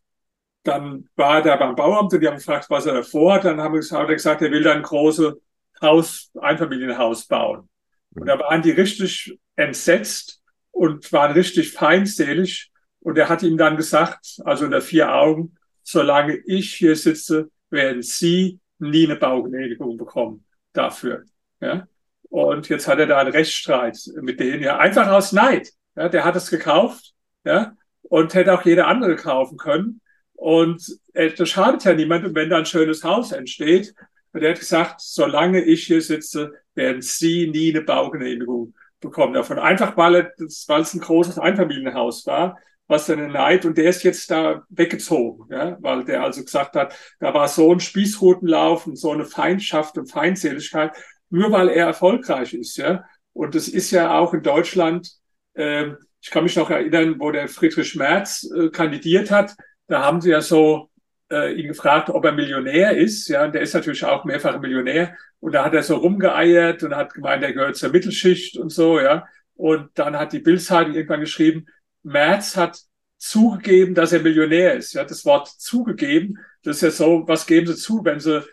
[0.64, 3.46] dann war er da beim Bauamt und die haben gefragt, was er davor hat.
[3.46, 5.40] Dann haben wir, hat er gesagt, er will da eine große
[5.82, 7.70] Haus, Einfamilienhaus bauen.
[8.16, 12.72] Und da waren die richtig entsetzt und waren richtig feindselig.
[13.00, 15.55] Und er hat ihm dann gesagt, also unter vier Augen,
[15.86, 20.44] solange ich hier sitze, werden Sie nie eine Baugenehmigung bekommen
[20.74, 21.24] dafür.
[21.62, 21.88] Ja?
[22.24, 25.72] Und jetzt hat er da einen Rechtsstreit mit denen, ja, einfach aus Neid.
[25.96, 27.14] Ja, der hat es gekauft,
[27.46, 30.02] ja, und hätte auch jeder andere kaufen können.
[30.34, 33.96] Und das schadet ja niemandem, wenn da ein schönes Haus entsteht.
[34.34, 39.60] Und er hat gesagt, solange ich hier sitze, werden Sie nie eine Baugenehmigung bekommen davon.
[39.60, 44.04] Einfach weil, es, weil es ein großes Einfamilienhaus war, was dann Neid und der ist
[44.04, 48.96] jetzt da weggezogen, ja, weil der also gesagt hat, da war so ein Spießrutenlauf und
[48.98, 50.92] so eine Feindschaft und Feindseligkeit,
[51.30, 53.04] nur weil er erfolgreich ist, ja.
[53.34, 55.12] Und das ist ja auch in Deutschland,
[55.56, 55.88] äh,
[56.22, 59.56] ich kann mich noch erinnern, wo der Friedrich Merz äh, kandidiert hat,
[59.88, 60.90] da haben sie ja so
[61.32, 63.28] äh, ihn gefragt, ob er Millionär ist.
[63.28, 65.16] Ja, und der ist natürlich auch mehrfach Millionär.
[65.40, 69.00] Und da hat er so rumgeeiert und hat gemeint, er gehört zur Mittelschicht und so,
[69.00, 69.26] ja.
[69.56, 71.68] Und dann hat die Bildzeitung irgendwann geschrieben,
[72.06, 72.80] Merz hat
[73.18, 74.94] zugegeben, dass er Millionär ist.
[74.94, 78.44] Ja, das Wort zugegeben, das ist ja so, was geben sie zu, wenn sie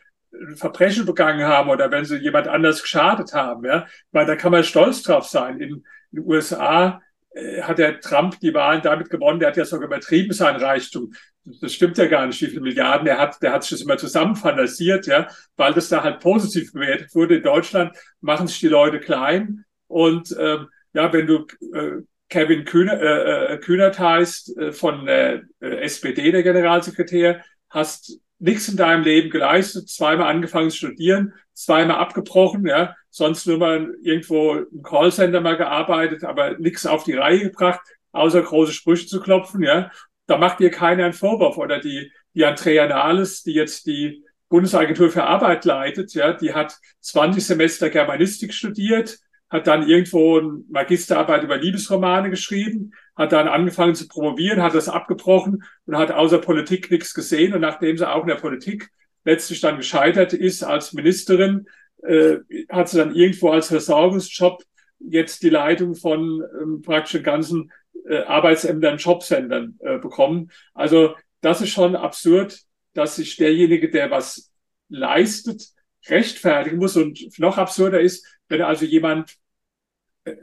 [0.57, 3.87] Verbrechen begangen haben oder wenn sie jemand anders geschadet haben, ja.
[4.12, 5.61] Weil da kann man stolz drauf sein.
[5.61, 7.03] In den USA
[7.35, 11.12] äh, hat der Trump die Wahlen damit gewonnen, der hat ja sogar übertrieben sein Reichtum.
[11.61, 13.43] Das stimmt ja gar nicht, wie viele Milliarden er hat.
[13.43, 17.37] Der hat sich das immer zusammenfantasiert, ja, weil das da halt positiv bewertet wurde.
[17.37, 19.65] In Deutschland machen sich die Leute klein.
[19.87, 25.42] Und ähm, ja, wenn du äh, Kevin Kühner, äh, äh Kühnert heißt, äh, von der
[25.61, 31.99] äh, SPD, der Generalsekretär, hast nichts in deinem Leben geleistet, zweimal angefangen zu studieren, zweimal
[31.99, 37.51] abgebrochen, ja, sonst nur mal irgendwo im Callcenter mal gearbeitet, aber nichts auf die Reihe
[37.51, 37.81] gebracht,
[38.12, 39.90] außer große Sprüche zu klopfen, ja.
[40.27, 41.59] Da macht dir keiner einen Vorwurf.
[41.59, 46.79] Oder die, die Andrea Nahles, die jetzt die Bundesagentur für Arbeit leitet, ja, die hat
[47.01, 49.18] 20 Semester Germanistik studiert,
[49.53, 54.88] hat dann irgendwo eine Magisterarbeit über Liebesromane geschrieben, hat dann angefangen zu promovieren, hat das
[54.88, 57.53] abgebrochen und hat außer Politik nichts gesehen.
[57.53, 58.88] Und nachdem sie auch in der Politik
[59.25, 61.67] letztlich dann gescheitert ist als Ministerin,
[62.03, 62.38] äh,
[62.71, 64.62] hat sie dann irgendwo als Versorgungsjob
[64.99, 67.71] jetzt die Leitung von ähm, praktisch den ganzen
[68.09, 70.51] äh, Arbeitsämtern, Jobcentern äh, bekommen.
[70.73, 72.59] Also das ist schon absurd,
[72.95, 74.51] dass sich derjenige, der was
[74.88, 75.62] leistet,
[76.07, 76.97] rechtfertigen muss.
[76.97, 79.37] Und noch absurder ist, wenn also jemand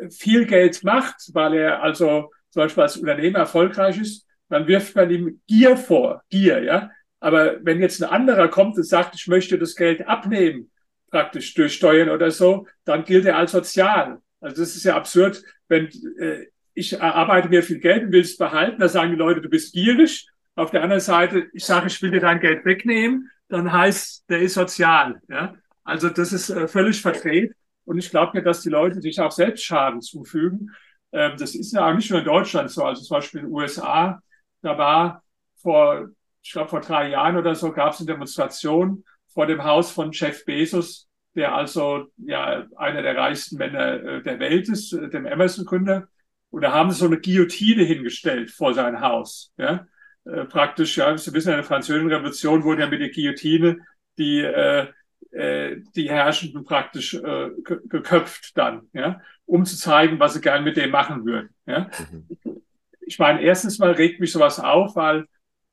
[0.10, 5.10] viel Geld macht, weil er also zum Beispiel als Unternehmer erfolgreich ist, dann wirft man
[5.10, 6.92] ihm Gier vor, Gier, ja.
[7.20, 10.72] Aber wenn jetzt ein anderer kommt und sagt, ich möchte das Geld abnehmen,
[11.12, 14.20] praktisch durch Steuern oder so, dann gilt er als sozial.
[14.40, 15.90] Also das ist ja absurd, wenn
[16.20, 19.50] äh, ich arbeite mir viel Geld und will es behalten, da sagen die Leute, du
[19.50, 20.28] bist gierig.
[20.56, 24.40] Auf der anderen Seite, ich sage, ich will dir dein Geld wegnehmen, dann heißt, der
[24.42, 25.22] ist sozial.
[25.28, 25.56] Ja?
[25.84, 27.54] Also das ist äh, völlig verdreht.
[27.90, 30.76] Und ich glaube mir, dass die Leute sich auch selbst Schaden zufügen.
[31.12, 32.84] Ähm, das ist ja nicht nur in Deutschland so.
[32.84, 34.22] Also zum Beispiel in den USA,
[34.62, 35.24] da war
[35.60, 36.10] vor,
[36.44, 40.12] ich glaube vor drei Jahren oder so, gab es eine Demonstration vor dem Haus von
[40.12, 45.26] Jeff Bezos, der also ja einer der reichsten Männer äh, der Welt ist, äh, dem
[45.26, 46.10] Amazon-Gründer.
[46.52, 49.52] Und da haben sie so eine Guillotine hingestellt vor sein Haus.
[49.58, 49.88] Ja?
[50.26, 53.80] Äh, praktisch, ja, Sie wissen, in der Französischen Revolution wurde ja mit der Guillotine
[54.20, 54.86] die, äh,
[55.32, 60.78] äh, die Herrschenden praktisch äh, geköpft dann, ja, um zu zeigen, was sie gern mit
[60.78, 61.50] dem machen würden.
[61.66, 61.90] Ja.
[62.12, 62.62] Mhm.
[63.02, 65.26] Ich meine, erstens mal regt mich sowas auf, weil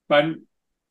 [0.08, 0.46] mein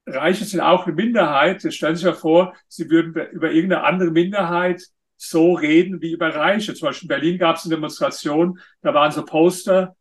[0.06, 1.64] Reiche sind auch eine Minderheit.
[1.64, 4.82] Jetzt stellen Sie sich ja vor, Sie würden über irgendeine andere Minderheit
[5.18, 6.74] so reden wie über Reiche.
[6.74, 9.96] Zum Beispiel in Berlin gab es eine Demonstration, da waren so Poster,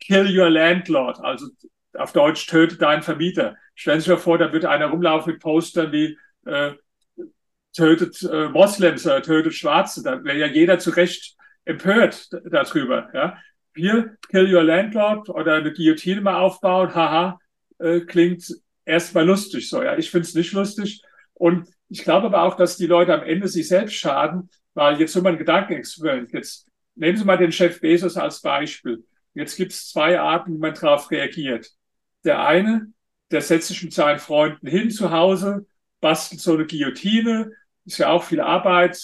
[0.00, 1.48] Kill your landlord, also
[1.94, 3.56] auf Deutsch tötet deinen Vermieter.
[3.74, 6.16] Stellen Sie sich mal vor, da würde einer rumlaufen mit Postern wie
[6.46, 6.74] äh,
[7.74, 10.02] tötet äh, Moslems oder tötet Schwarze.
[10.02, 13.10] Da wäre ja jeder zu Recht empört darüber.
[13.14, 13.38] Ja?
[13.74, 17.38] Hier, kill your landlord oder eine Guillotine mal aufbauen, haha,
[17.78, 18.52] äh, klingt
[18.84, 19.68] erstmal lustig.
[19.68, 21.02] So, ja, ich finde es nicht lustig.
[21.34, 25.12] Und ich glaube aber auch, dass die Leute am Ende sich selbst schaden, weil jetzt
[25.12, 26.32] so ein Gedankenexperiment.
[26.32, 29.04] Jetzt nehmen Sie mal den Chef Bezos als Beispiel.
[29.34, 31.70] Jetzt gibt es zwei Arten, wie man darauf reagiert.
[32.24, 32.92] Der eine,
[33.30, 35.66] der setzt sich mit seinen Freunden hin zu Hause,
[36.00, 37.52] bastelt so eine Guillotine,
[37.84, 39.00] ist ja auch viel Arbeit,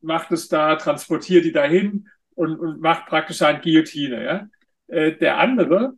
[0.00, 4.24] macht es da, transportiert die dahin und, und macht praktisch eine Guillotine.
[4.24, 4.48] Ja?
[4.86, 5.94] Äh, der andere,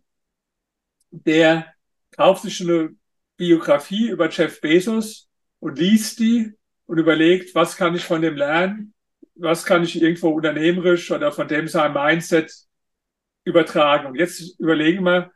[1.10, 1.66] der
[2.16, 2.94] kauft sich eine
[3.36, 5.28] Biografie über Jeff Bezos
[5.60, 6.52] und liest die
[6.86, 8.94] und überlegt, was kann ich von dem lernen,
[9.34, 12.52] was kann ich irgendwo unternehmerisch oder von dem sein Mindset
[13.44, 14.06] übertragen.
[14.06, 15.30] Und jetzt überlegen wir,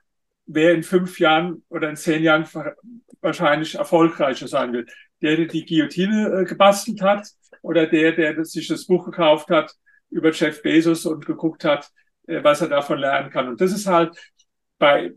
[0.47, 2.47] wer in fünf Jahren oder in zehn Jahren
[3.21, 4.91] wahrscheinlich erfolgreicher sein wird.
[5.23, 7.29] Der, der die Guillotine äh, gebastelt hat
[7.63, 9.73] oder der, der sich das Buch gekauft hat
[10.11, 11.91] über Jeff Bezos und geguckt hat,
[12.27, 13.49] äh, was er davon lernen kann.
[13.49, 14.17] Und das ist halt
[14.79, 15.13] bei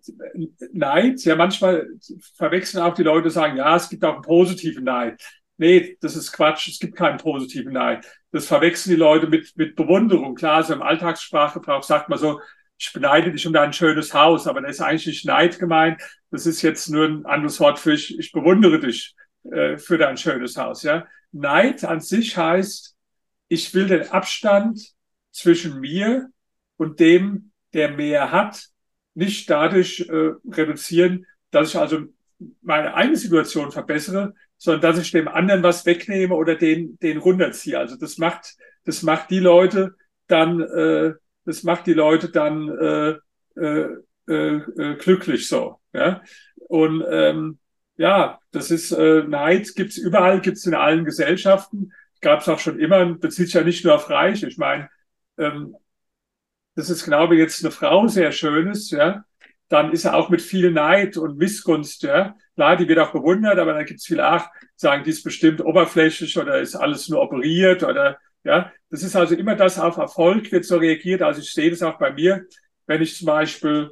[0.71, 1.87] Neid, ja, manchmal
[2.35, 5.21] verwechseln auch die Leute, sagen, ja, es gibt auch einen positiven Neid.
[5.57, 8.05] Nee, das ist Quatsch, es gibt keinen positiven Neid.
[8.31, 10.35] Das verwechseln die Leute mit, mit Bewunderung.
[10.35, 12.39] Klar, so im Alltagssprachgebrauch sagt man so,
[12.77, 16.01] ich beneide dich um dein schönes Haus, aber da ist eigentlich nicht Neid gemeint.
[16.29, 19.15] Das ist jetzt nur ein anderes Wort für ich, ich bewundere dich
[19.51, 20.83] äh, für dein schönes Haus.
[20.83, 21.07] Ja?
[21.31, 22.95] Neid an sich heißt,
[23.47, 24.81] ich will den Abstand
[25.31, 26.29] zwischen mir
[26.77, 28.67] und dem, der mehr hat,
[29.13, 32.05] nicht dadurch äh, reduzieren, dass ich also
[32.61, 37.79] meine eigene Situation verbessere, sondern dass ich dem anderen was wegnehme oder den, den runterziehe.
[37.79, 39.95] Also das macht, das macht die Leute
[40.27, 41.13] dann, äh,
[41.47, 43.15] das macht die Leute dann äh,
[43.55, 43.87] äh,
[44.27, 45.79] äh, glücklich so.
[45.93, 46.21] Ja?
[46.67, 47.59] Und ähm,
[47.95, 52.79] ja, das ist äh, Neid gibt's überall, gibt's in allen Gesellschaften, gab es auch schon
[52.79, 54.47] immer, bezieht sich ja nicht nur auf Reiche.
[54.47, 54.89] Ich meine,
[55.37, 55.73] ähm,
[56.75, 59.23] das ist, glaube ich, jetzt eine Frau sehr schönes, ja,
[59.69, 62.35] dann ist er auch mit viel Neid und Missgunst, ja.
[62.55, 66.37] Klar, die wird auch bewundert, aber dann gibt's viel, ach, sagen, die ist bestimmt oberflächlich
[66.37, 70.63] oder ist alles nur operiert oder ja, das ist also immer das auf Erfolg wird
[70.63, 71.21] so reagiert.
[71.21, 72.45] Also ich sehe das auch bei mir,
[72.85, 73.91] wenn ich zum Beispiel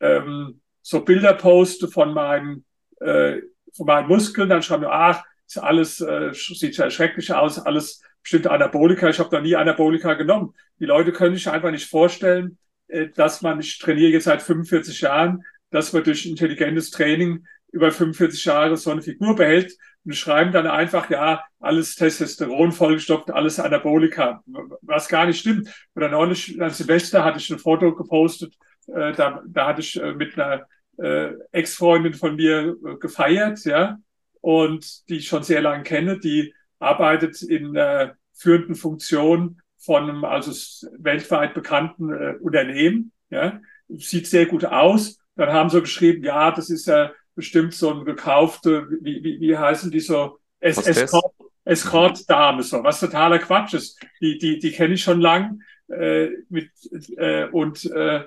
[0.00, 2.64] ähm, so Bilder poste von meinem
[3.00, 3.38] äh,
[3.74, 8.02] von meinen Muskeln, dann schreiben wir, ach, ist alles äh, sieht ja schrecklich aus, alles
[8.22, 9.08] bestimmte Anabolika.
[9.08, 10.54] Ich habe noch nie Anabolika genommen.
[10.78, 15.00] Die Leute können sich einfach nicht vorstellen, äh, dass man, ich trainiere jetzt seit 45
[15.00, 20.52] Jahren, dass man durch intelligentes Training über 45 Jahre so eine Figur behält und schreiben
[20.52, 24.42] dann einfach, ja, alles Testosteron vollgestopft, alles Anabolika,
[24.82, 25.68] was gar nicht stimmt.
[25.94, 28.54] Oder neulich an Silvester hatte ich ein Foto gepostet,
[28.88, 30.66] äh, da, da hatte ich äh, mit einer
[30.98, 33.98] äh, Ex-Freundin von mir äh, gefeiert, ja,
[34.40, 40.24] und die ich schon sehr lange kenne, die arbeitet in äh, führenden Funktion von einem
[40.24, 40.52] also
[40.98, 45.18] weltweit bekannten äh, Unternehmen, ja, sieht sehr gut aus.
[45.36, 49.56] Dann haben sie geschrieben, ja, das ist ja bestimmt so ein gekaufte, wie, wie, wie
[49.56, 54.00] heißen die so, es, Escort, Escort-Dame, so, was totaler Quatsch ist.
[54.20, 56.70] Die, die, die kenne ich schon lang äh, mit,
[57.16, 58.24] äh, und äh,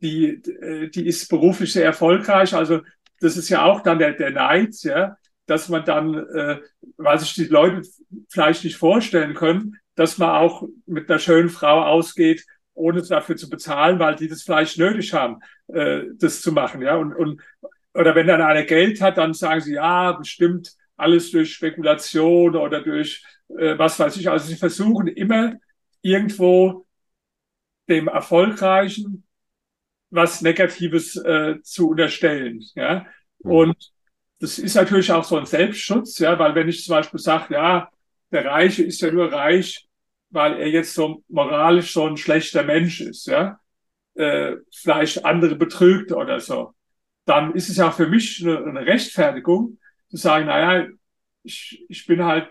[0.00, 2.54] die, äh, die ist beruflich sehr erfolgreich.
[2.54, 2.80] Also
[3.20, 5.16] das ist ja auch dann der, der Neid, ja,
[5.46, 6.60] dass man dann, äh,
[6.96, 7.82] weil sich die Leute
[8.28, 13.48] vielleicht nicht vorstellen können, dass man auch mit einer schönen Frau ausgeht, ohne dafür zu
[13.48, 16.82] bezahlen, weil die das vielleicht nötig haben, äh, das zu machen.
[16.82, 17.40] Ja, und, und
[17.96, 22.82] oder wenn dann einer Geld hat, dann sagen sie, ja, bestimmt alles durch Spekulation oder
[22.82, 24.28] durch äh, was weiß ich.
[24.30, 25.54] Also sie versuchen immer
[26.02, 26.86] irgendwo
[27.88, 29.24] dem Erfolgreichen
[30.10, 32.62] was Negatives äh, zu unterstellen.
[32.74, 33.06] Ja?
[33.40, 33.50] Mhm.
[33.50, 33.92] Und
[34.38, 37.90] das ist natürlich auch so ein Selbstschutz, ja, weil wenn ich zum Beispiel sage, ja,
[38.30, 39.86] der Reiche ist ja nur reich,
[40.30, 43.58] weil er jetzt so moralisch so ein schlechter Mensch ist, ja,
[44.14, 46.75] äh, vielleicht andere betrügt oder so
[47.26, 50.88] dann ist es ja für mich eine, eine Rechtfertigung zu sagen, naja,
[51.42, 52.48] ich, ich bin halt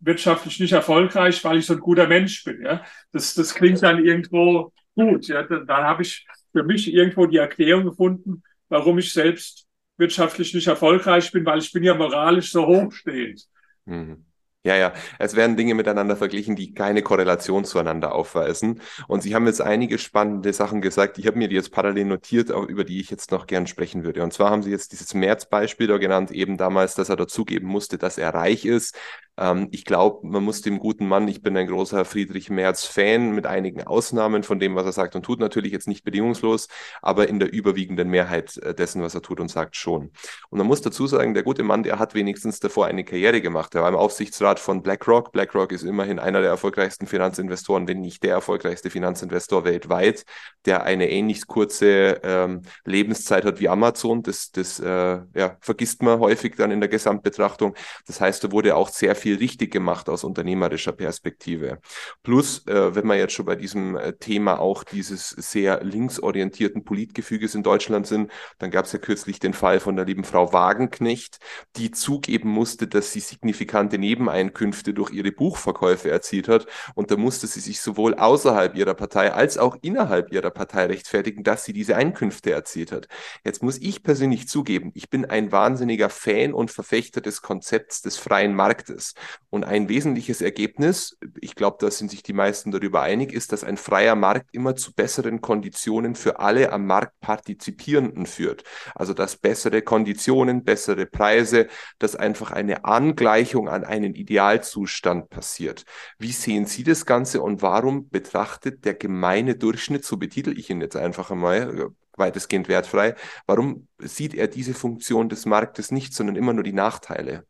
[0.00, 2.62] wirtschaftlich nicht erfolgreich, weil ich so ein guter Mensch bin.
[2.62, 2.84] Ja?
[3.12, 5.28] Das, das klingt dann irgendwo gut.
[5.28, 5.42] Ja?
[5.42, 9.66] Dann, dann habe ich für mich irgendwo die Erklärung gefunden, warum ich selbst
[9.96, 13.46] wirtschaftlich nicht erfolgreich bin, weil ich bin ja moralisch so hochstehend.
[13.84, 14.24] Mhm.
[14.66, 18.80] Ja, ja, es werden Dinge miteinander verglichen, die keine Korrelation zueinander aufweisen.
[19.08, 21.18] Und Sie haben jetzt einige spannende Sachen gesagt.
[21.18, 24.22] Ich habe mir die jetzt parallel notiert, über die ich jetzt noch gern sprechen würde.
[24.22, 27.98] Und zwar haben Sie jetzt dieses März-Beispiel da genannt, eben damals, dass er dazugeben musste,
[27.98, 28.96] dass er reich ist.
[29.36, 33.46] Ähm, ich glaube, man muss dem guten Mann, ich bin ein großer Friedrich Merz-Fan, mit
[33.46, 36.68] einigen Ausnahmen von dem, was er sagt und tut, natürlich jetzt nicht bedingungslos,
[37.02, 40.12] aber in der überwiegenden Mehrheit äh, dessen, was er tut und sagt, schon.
[40.50, 43.74] Und man muss dazu sagen, der gute Mann, der hat wenigstens davor eine Karriere gemacht.
[43.74, 45.32] Er war im Aufsichtsrat von BlackRock.
[45.32, 50.24] BlackRock ist immerhin einer der erfolgreichsten Finanzinvestoren, wenn nicht der erfolgreichste Finanzinvestor weltweit,
[50.64, 54.22] der eine ähnlich kurze ähm, Lebenszeit hat wie Amazon.
[54.22, 57.74] Das, das äh, ja, vergisst man häufig dann in der Gesamtbetrachtung.
[58.06, 61.78] Das heißt, da wurde auch sehr viel richtig gemacht aus unternehmerischer Perspektive.
[62.22, 67.54] Plus, äh, wenn wir jetzt schon bei diesem äh, Thema auch dieses sehr linksorientierten Politgefüges
[67.54, 71.38] in Deutschland sind, dann gab es ja kürzlich den Fall von der lieben Frau Wagenknecht,
[71.76, 76.66] die zugeben musste, dass sie signifikante Nebeneinkünfte durch ihre Buchverkäufe erzielt hat.
[76.94, 81.42] Und da musste sie sich sowohl außerhalb ihrer Partei als auch innerhalb ihrer Partei rechtfertigen,
[81.42, 83.08] dass sie diese Einkünfte erzielt hat.
[83.44, 88.16] Jetzt muss ich persönlich zugeben, ich bin ein wahnsinniger Fan und Verfechter des Konzepts des
[88.16, 89.13] freien Marktes.
[89.50, 93.64] Und ein wesentliches Ergebnis, ich glaube, da sind sich die meisten darüber einig, ist, dass
[93.64, 98.64] ein freier Markt immer zu besseren Konditionen für alle am Markt Partizipierenden führt.
[98.94, 105.84] Also dass bessere Konditionen, bessere Preise, dass einfach eine Angleichung an einen Idealzustand passiert.
[106.18, 110.80] Wie sehen Sie das Ganze und warum betrachtet der gemeine Durchschnitt, so betitel ich ihn
[110.80, 113.14] jetzt einfach einmal, weitestgehend wertfrei,
[113.46, 117.46] warum sieht er diese Funktion des Marktes nicht, sondern immer nur die Nachteile?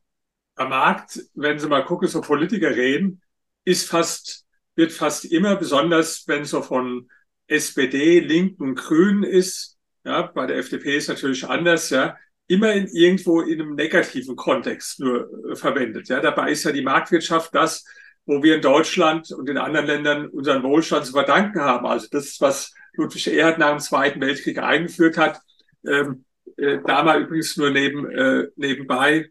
[0.57, 3.23] Am Markt, wenn Sie mal gucken, so Politiker reden,
[3.65, 4.45] ist fast,
[4.77, 7.09] wird fast immer, besonders wenn so von
[7.47, 13.41] SPD, Linken, Grünen ist, ja, bei der FDP ist natürlich anders, ja, immer in irgendwo
[13.41, 16.09] in einem negativen Kontext nur äh, verwendet.
[16.09, 17.85] Ja, dabei ist ja die Marktwirtschaft das,
[18.27, 21.87] wo wir in Deutschland und in anderen Ländern unseren Wohlstand zu verdanken haben.
[21.87, 25.41] Also das was Ludwig Erhard nach dem Zweiten Weltkrieg eingeführt hat.
[25.87, 26.25] Ähm,
[26.57, 29.31] äh, da mal übrigens nur neben, äh, nebenbei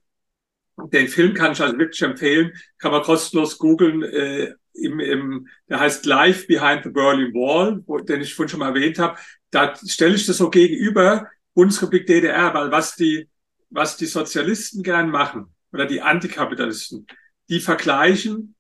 [0.78, 4.04] den Film kann ich also wirklich empfehlen, kann man kostenlos googeln.
[4.04, 8.60] Äh, im, im, der heißt Life Behind the Berlin Wall, wo, den ich vorhin schon
[8.60, 9.18] mal erwähnt habe.
[9.52, 13.30] Da stelle ich das so gegenüber Bundesrepublik DDR, weil was die,
[13.70, 17.06] was die Sozialisten gern machen oder die Antikapitalisten,
[17.50, 18.56] die vergleichen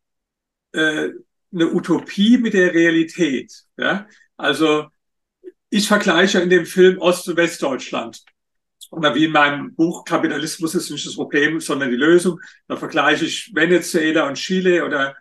[0.73, 1.09] äh,
[1.51, 3.51] eine Utopie mit der Realität.
[3.77, 4.07] Ja?
[4.37, 4.87] Also
[5.69, 8.23] ich vergleiche in dem Film Ost- und Westdeutschland.
[8.93, 12.39] Oder wie in meinem Buch Kapitalismus ist nicht das Problem, sondern die Lösung.
[12.67, 15.15] Da vergleiche ich Venezuela und Chile oder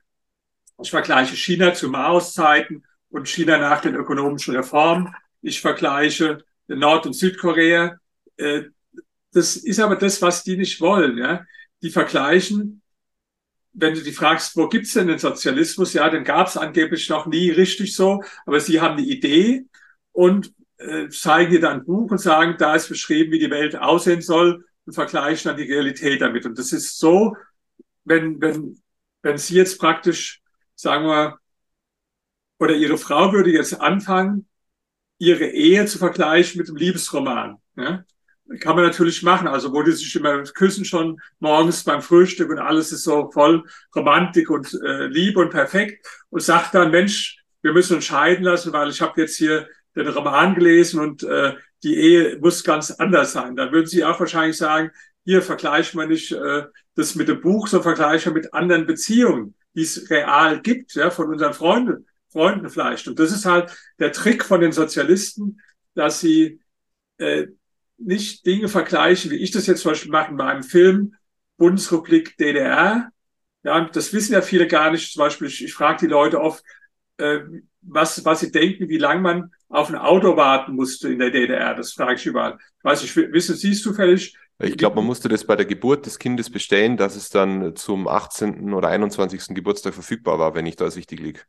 [0.83, 5.15] ich vergleiche China zu Maos-Zeiten und China nach den ökonomischen Reformen.
[5.41, 7.97] Ich vergleiche Nord- und Südkorea.
[8.37, 8.65] Äh,
[9.33, 11.17] das ist aber das, was die nicht wollen.
[11.17, 11.47] Ja?
[11.83, 12.83] Die vergleichen,
[13.73, 15.95] wenn du die fragst, wo gibt's denn den Sozialismus?
[15.95, 19.65] Ja, den gab's angeblich noch nie richtig so, aber sie haben die Idee
[20.13, 20.53] und
[20.83, 24.21] äh, zeigen dir dann ein Buch und sagen, da ist beschrieben, wie die Welt aussehen
[24.21, 26.47] soll und vergleichen dann die Realität damit.
[26.47, 27.37] Und das ist so,
[28.05, 28.81] wenn, wenn,
[29.23, 30.41] wenn Sie jetzt praktisch,
[30.75, 31.39] sagen wir,
[32.59, 34.47] oder Ihre Frau würde jetzt anfangen,
[35.23, 37.57] ihre Ehe zu vergleichen mit dem Liebesroman.
[37.77, 38.05] Ja?
[38.59, 39.47] Kann man natürlich machen.
[39.47, 43.63] Also wo die sich immer küssen schon morgens beim Frühstück und alles ist so voll
[43.95, 48.73] Romantik und äh, Liebe und perfekt und sagt dann, Mensch, wir müssen uns scheiden lassen,
[48.73, 53.33] weil ich habe jetzt hier den Roman gelesen und äh, die Ehe muss ganz anders
[53.33, 53.57] sein.
[53.57, 54.91] Dann würden Sie auch wahrscheinlich sagen,
[55.25, 56.65] hier vergleichen wir nicht äh,
[56.95, 61.11] das mit dem Buch, sondern vergleichen wir mit anderen Beziehungen, die es real gibt, ja,
[61.11, 63.09] von unseren Freunden, Freunden vielleicht.
[63.09, 65.61] Und das ist halt der Trick von den Sozialisten,
[65.95, 66.61] dass sie
[67.19, 67.49] äh,
[67.99, 71.15] nicht Dinge vergleichen, wie ich das jetzt zum Beispiel mache in meinem Film
[71.57, 73.11] Bundesrepublik DDR.
[73.63, 75.13] Ja, das wissen ja viele gar nicht.
[75.13, 76.65] Zum Beispiel, ich, ich frage die Leute oft,
[77.19, 77.41] äh,
[77.83, 81.75] was, was sie denken, wie lange man auf ein Auto warten musste in der DDR.
[81.75, 82.59] Das frage ich überall.
[82.83, 84.37] Weiß ich, wissen Sie es zufällig?
[84.59, 88.07] Ich glaube, man musste das bei der Geburt des Kindes bestellen, dass es dann zum
[88.07, 88.73] 18.
[88.75, 89.55] oder 21.
[89.55, 91.41] Geburtstag verfügbar war, wenn ich da richtig liege.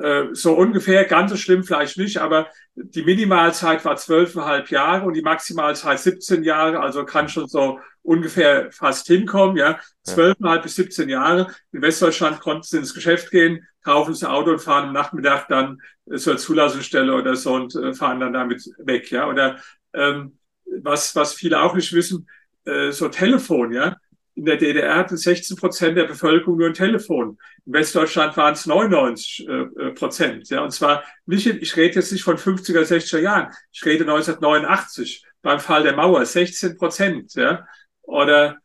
[0.00, 5.14] Äh, so ungefähr, ganz so schlimm vielleicht nicht, aber die Minimalzeit war zwölfeinhalb Jahre und
[5.14, 9.78] die Maximalzeit 17 Jahre, also kann schon so ungefähr fast hinkommen, ja.
[10.02, 10.62] Zwölfeinhalb ja.
[10.62, 11.54] bis 17 Jahre.
[11.72, 15.46] In Westdeutschland konnten sie ins Geschäft gehen, kaufen sie ein Auto und fahren am Nachmittag
[15.48, 15.80] dann
[16.16, 19.28] zur Zulassungsstelle oder so und äh, fahren dann damit weg, ja.
[19.28, 19.60] Oder
[19.92, 20.38] ähm,
[20.82, 22.28] was, was viele auch nicht wissen,
[22.64, 23.96] äh, so Telefon, ja.
[24.36, 27.38] In der DDR hatten 16 Prozent der Bevölkerung nur ein Telefon.
[27.66, 30.48] In Westdeutschland waren es 99 äh, Prozent.
[30.50, 33.52] Ja, und zwar nicht, ich rede jetzt nicht von 50er, 60er Jahren.
[33.72, 37.34] Ich rede 1989 beim Fall der Mauer 16 Prozent.
[37.34, 37.64] Ja,
[38.02, 38.58] oder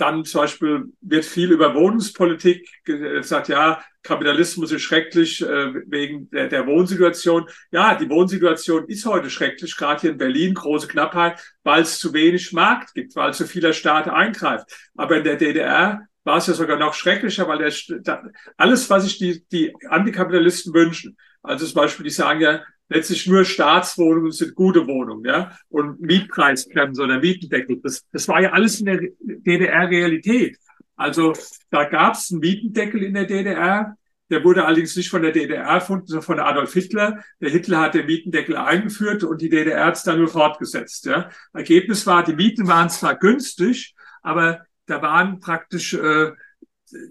[0.00, 6.48] dann zum Beispiel wird viel über Wohnungspolitik gesagt, ja, Kapitalismus ist schrecklich äh, wegen der,
[6.48, 7.46] der Wohnsituation.
[7.70, 12.14] Ja, die Wohnsituation ist heute schrecklich, gerade hier in Berlin, große Knappheit, weil es zu
[12.14, 14.66] wenig Markt gibt, weil zu vieler Staat eingreift.
[14.96, 18.22] Aber in der DDR war es ja sogar noch schrecklicher, weil der,
[18.56, 23.44] alles, was sich die, die Antikapitalisten wünschen, also zum Beispiel, die sagen ja, letztlich nur
[23.44, 27.80] Staatswohnungen sind gute Wohnungen, ja, und Mietpreisbremse oder Mietendeckel.
[27.82, 30.58] Das, das war ja alles in der DDR-Realität.
[30.96, 31.32] Also
[31.70, 33.96] da gab es einen Mietendeckel in der DDR.
[34.28, 37.22] Der wurde allerdings nicht von der DDR erfunden, sondern von Adolf Hitler.
[37.40, 41.06] Der Hitler hat den Mietendeckel eingeführt und die DDR hat es dann nur fortgesetzt.
[41.06, 41.30] Ja.
[41.52, 46.32] Ergebnis war, die Mieten waren zwar günstig, aber da waren praktisch äh,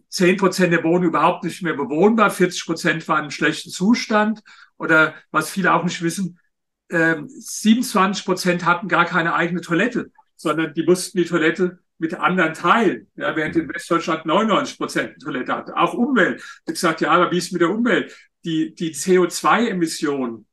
[0.10, 4.42] 10 Prozent der Wohnungen überhaupt nicht mehr bewohnbar, 40 Prozent waren im schlechten Zustand
[4.80, 6.40] oder was viele auch nicht wissen,
[6.88, 12.54] äh, 27 Prozent hatten gar keine eigene Toilette, sondern die mussten die Toilette mit anderen
[12.54, 15.78] teilen, ja, während in Westdeutschland 99 Prozent Toilette hatte.
[15.78, 16.42] Auch Umwelt.
[16.66, 18.16] Ich gesagt, ja, aber wie ist mit der Umwelt?
[18.46, 20.48] Die, die CO2-Emissionen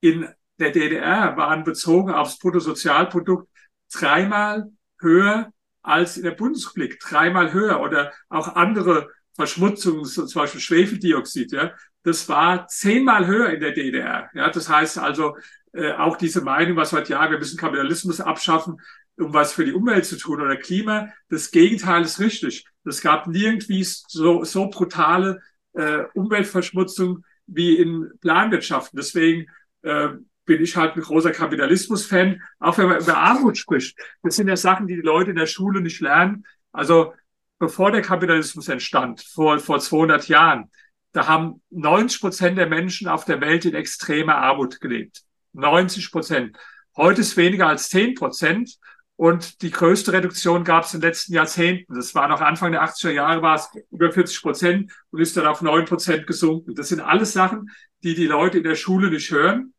[0.00, 0.28] in
[0.58, 3.48] der DDR waren bezogen aufs Bruttosozialprodukt
[3.92, 4.70] dreimal
[5.00, 5.52] höher
[5.82, 11.72] als in der Bundesrepublik, dreimal höher oder auch andere Verschmutzungen, zum Beispiel Schwefeldioxid, ja,
[12.02, 14.30] das war zehnmal höher in der DDR.
[14.34, 15.36] Ja, das heißt also,
[15.72, 18.80] äh, auch diese Meinung, was heute, ja, wir müssen Kapitalismus abschaffen,
[19.16, 22.66] um was für die Umwelt zu tun oder Klima, das Gegenteil ist richtig.
[22.84, 25.40] Es gab nirgendwie so, so brutale
[25.74, 28.96] äh, Umweltverschmutzung wie in Planwirtschaften.
[28.96, 29.46] Deswegen
[29.82, 30.08] äh,
[30.44, 33.96] bin ich halt ein großer Kapitalismus-Fan, auch wenn man über Armut spricht.
[34.22, 36.44] Das sind ja Sachen, die die Leute in der Schule nicht lernen.
[36.72, 37.14] Also
[37.58, 40.70] bevor der Kapitalismus entstand, vor, vor 200 Jahren,
[41.12, 45.22] da haben 90 Prozent der Menschen auf der Welt in extremer Armut gelebt.
[45.52, 46.56] 90 Prozent.
[46.96, 48.78] Heute ist weniger als 10 Prozent.
[49.16, 51.94] Und die größte Reduktion gab es in den letzten Jahrzehnten.
[51.94, 55.46] Das war noch Anfang der 80er Jahre, war es über 40 Prozent und ist dann
[55.46, 56.74] auf 9 Prozent gesunken.
[56.74, 57.70] Das sind alles Sachen,
[58.02, 59.74] die die Leute in der Schule nicht hören.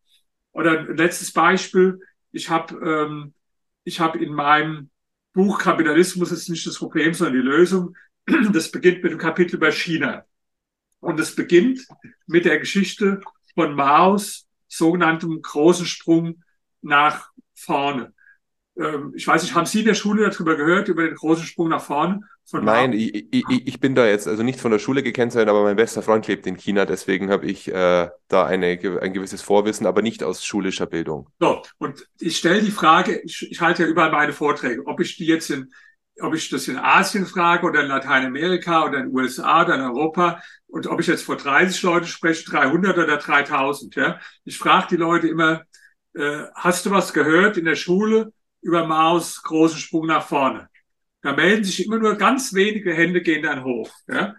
[0.52, 2.00] Oder ein letztes Beispiel.
[2.32, 3.34] Ich habe ähm,
[3.84, 4.92] ich hab in meinem
[5.34, 7.96] Buch Kapitalismus ist nicht das Problem, sondern die Lösung.
[8.54, 10.26] Das beginnt mit dem Kapitel über China.
[11.04, 11.86] Und es beginnt
[12.28, 13.20] mit der Geschichte
[13.56, 16.44] von Maos sogenanntem großen Sprung
[16.82, 18.14] nach vorne.
[18.78, 21.68] Ähm, ich weiß nicht, haben Sie in der Schule darüber gehört, über den großen Sprung
[21.68, 22.22] nach vorne?
[22.52, 25.76] Nein, ich, ich, ich, bin da jetzt also nicht von der Schule gekennzeichnet, aber mein
[25.76, 30.02] bester Freund lebt in China, deswegen habe ich äh, da eine, ein gewisses Vorwissen, aber
[30.02, 31.30] nicht aus schulischer Bildung.
[31.40, 35.16] So, und ich stelle die Frage, ich, ich halte ja überall meine Vorträge, ob ich
[35.16, 35.72] die jetzt in,
[36.22, 39.82] ob ich das in Asien frage oder in Lateinamerika oder in den USA oder in
[39.82, 44.20] Europa und ob ich jetzt vor 30 Leute spreche, 300 oder 3000, ja.
[44.46, 45.64] Ich frage die Leute immer,
[46.14, 48.32] äh, hast du was gehört in der Schule?
[48.64, 50.70] über Maus großen Sprung nach vorne.
[51.22, 53.92] Da melden sich immer nur ganz wenige Hände gehen dann hoch.
[54.08, 54.36] Ja.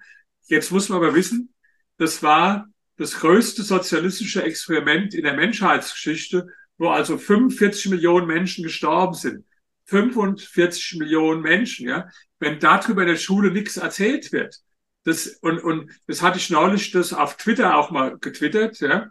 [0.48, 1.54] Jetzt muss man aber wissen,
[1.98, 2.66] das war
[2.96, 6.46] das größte sozialistische Experiment in der Menschheitsgeschichte,
[6.78, 9.44] wo also 45 Millionen Menschen gestorben sind.
[9.87, 12.09] 45 Millionen Menschen, ja.
[12.39, 14.57] Wenn darüber in der Schule nichts erzählt wird,
[15.05, 19.11] das, und, und das hatte ich neulich das auf Twitter auch mal getwittert, ja.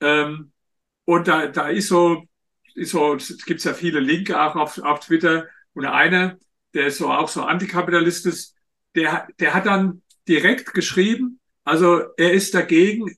[0.00, 0.52] Ähm,
[1.04, 2.26] und da, da ist so
[2.84, 5.46] so, es gibt ja viele Linke auch auf, auf Twitter.
[5.72, 6.38] Und einer,
[6.74, 8.54] der ist so auch so Antikapitalistisch, ist,
[8.94, 13.16] der, der hat dann direkt geschrieben, also er ist dagegen,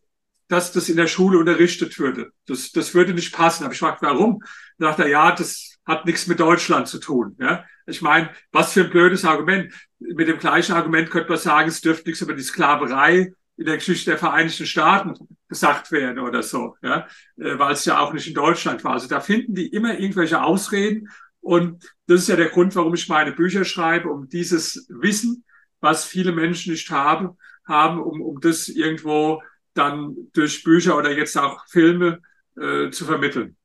[0.48, 2.32] dass das in der Schule unterrichtet würde.
[2.46, 3.64] Das, das würde nicht passen.
[3.64, 4.42] Aber ich fragte, warum?
[4.78, 7.34] Da sagt er, ja, das hat nichts mit Deutschland zu tun.
[7.40, 7.64] Ja?
[7.86, 9.72] Ich meine, was für ein blödes Argument.
[9.98, 13.78] Mit dem gleichen Argument könnte man sagen, es dürfte nichts über die Sklaverei in der
[13.78, 15.14] Geschichte der Vereinigten Staaten
[15.48, 17.08] gesagt werden oder so, ja,
[17.38, 18.92] äh, weil es ja auch nicht in Deutschland war.
[18.92, 21.08] Also da finden die immer irgendwelche Ausreden
[21.40, 25.44] und das ist ja der Grund, warum ich meine Bücher schreibe, um dieses Wissen,
[25.80, 27.36] was viele Menschen nicht haben,
[27.66, 29.42] haben, um, um das irgendwo
[29.74, 32.20] dann durch Bücher oder jetzt auch Filme
[32.56, 33.56] äh, zu vermitteln.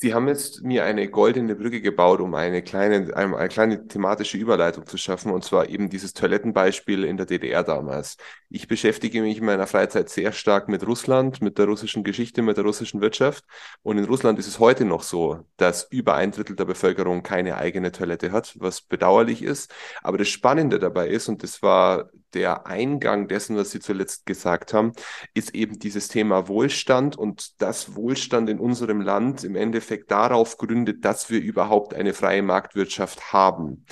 [0.00, 4.86] Sie haben jetzt mir eine goldene Brücke gebaut, um eine kleine, eine kleine thematische Überleitung
[4.86, 8.18] zu schaffen, und zwar eben dieses Toilettenbeispiel in der DDR damals.
[8.50, 12.58] Ich beschäftige mich in meiner Freizeit sehr stark mit Russland, mit der russischen Geschichte, mit
[12.58, 13.44] der russischen Wirtschaft.
[13.82, 17.56] Und in Russland ist es heute noch so, dass über ein Drittel der Bevölkerung keine
[17.56, 19.72] eigene Toilette hat, was bedauerlich ist.
[20.02, 24.74] Aber das Spannende dabei ist, und das war der Eingang dessen, was Sie zuletzt gesagt
[24.74, 24.92] haben,
[25.34, 31.04] ist eben dieses Thema Wohlstand und das Wohlstand in unserem Land im Endeffekt darauf gründet,
[31.04, 33.84] dass wir überhaupt eine freie Marktwirtschaft haben.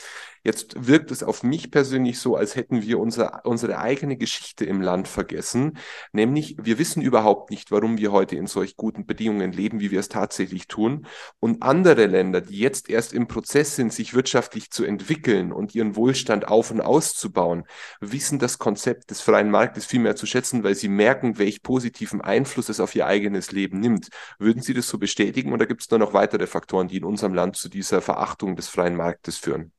[0.46, 4.80] Jetzt wirkt es auf mich persönlich so, als hätten wir unser, unsere eigene Geschichte im
[4.80, 5.76] Land vergessen.
[6.12, 9.98] Nämlich, wir wissen überhaupt nicht, warum wir heute in solch guten Bedingungen leben, wie wir
[9.98, 11.08] es tatsächlich tun.
[11.40, 15.96] Und andere Länder, die jetzt erst im Prozess sind, sich wirtschaftlich zu entwickeln und ihren
[15.96, 17.64] Wohlstand auf und auszubauen,
[17.98, 22.20] wissen das Konzept des freien Marktes viel mehr zu schätzen, weil sie merken, welch positiven
[22.20, 24.10] Einfluss es auf ihr eigenes Leben nimmt.
[24.38, 27.34] Würden Sie das so bestätigen oder gibt es da noch weitere Faktoren, die in unserem
[27.34, 29.72] Land zu dieser Verachtung des freien Marktes führen?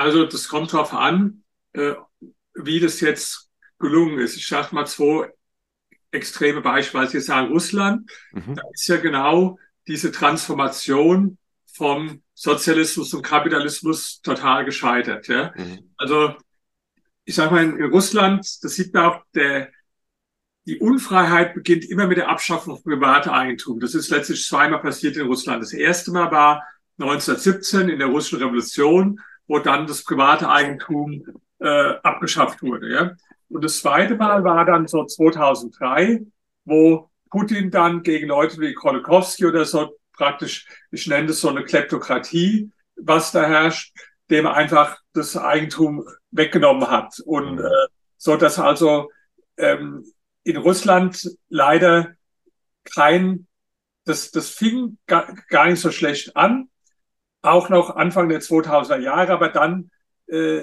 [0.00, 1.42] Also das kommt darauf an,
[1.74, 1.92] äh,
[2.54, 4.34] wie das jetzt gelungen ist.
[4.34, 5.30] Ich sage mal zwei
[6.10, 7.06] extreme Beispiele.
[7.06, 8.54] Sie sagen Russland, mhm.
[8.54, 11.36] da ist ja genau diese Transformation
[11.74, 15.28] vom Sozialismus zum Kapitalismus total gescheitert.
[15.28, 15.52] Ja?
[15.54, 15.92] Mhm.
[15.98, 16.34] Also
[17.26, 19.68] ich sage mal, in Russland, das sieht man auch, der,
[20.64, 23.80] die Unfreiheit beginnt immer mit der Abschaffung von privatem Eigentum.
[23.80, 25.62] Das ist letztlich zweimal passiert in Russland.
[25.62, 26.62] Das erste Mal war
[26.96, 29.20] 1917 in der russischen Revolution,
[29.50, 31.24] wo dann das private Eigentum
[31.58, 32.88] äh, abgeschafft wurde.
[32.88, 33.16] Ja?
[33.48, 36.24] Und das zweite Mal war dann so 2003,
[36.64, 41.64] wo Putin dann gegen Leute wie Kolokowski oder so praktisch, ich nenne das so eine
[41.64, 43.92] Kleptokratie, was da herrscht,
[44.30, 47.18] dem einfach das Eigentum weggenommen hat.
[47.18, 47.64] Und mhm.
[47.64, 47.88] äh,
[48.18, 49.10] so dass also
[49.56, 50.04] ähm,
[50.44, 52.12] in Russland leider
[52.84, 53.48] kein,
[54.04, 56.69] das, das fing gar, gar nicht so schlecht an,
[57.42, 59.90] auch noch Anfang der 2000er Jahre, aber dann
[60.26, 60.62] äh,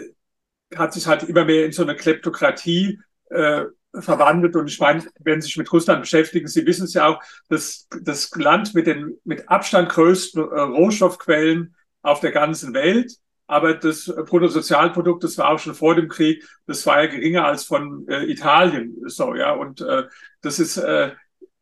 [0.75, 2.99] hat sich halt immer mehr in so eine Kleptokratie
[3.29, 4.55] äh, verwandelt.
[4.55, 7.87] Und ich meine, wenn Sie sich mit Russland beschäftigen, Sie wissen es ja auch, dass
[8.01, 13.13] das Land mit den mit Abstand größten äh, Rohstoffquellen auf der ganzen Welt.
[13.49, 17.63] Aber das Bruttosozialprodukt, das war auch schon vor dem Krieg, das war ja geringer als
[17.63, 18.97] von äh, Italien.
[19.05, 19.53] So, ja.
[19.53, 20.03] Und äh,
[20.41, 21.13] das ist, äh,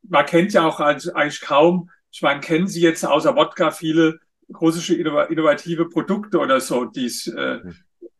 [0.02, 4.20] man kennt ja auch eigentlich kaum, ich meine, kennen Sie jetzt außer Wodka viele
[4.62, 7.60] russische innovative Produkte oder so, die es äh,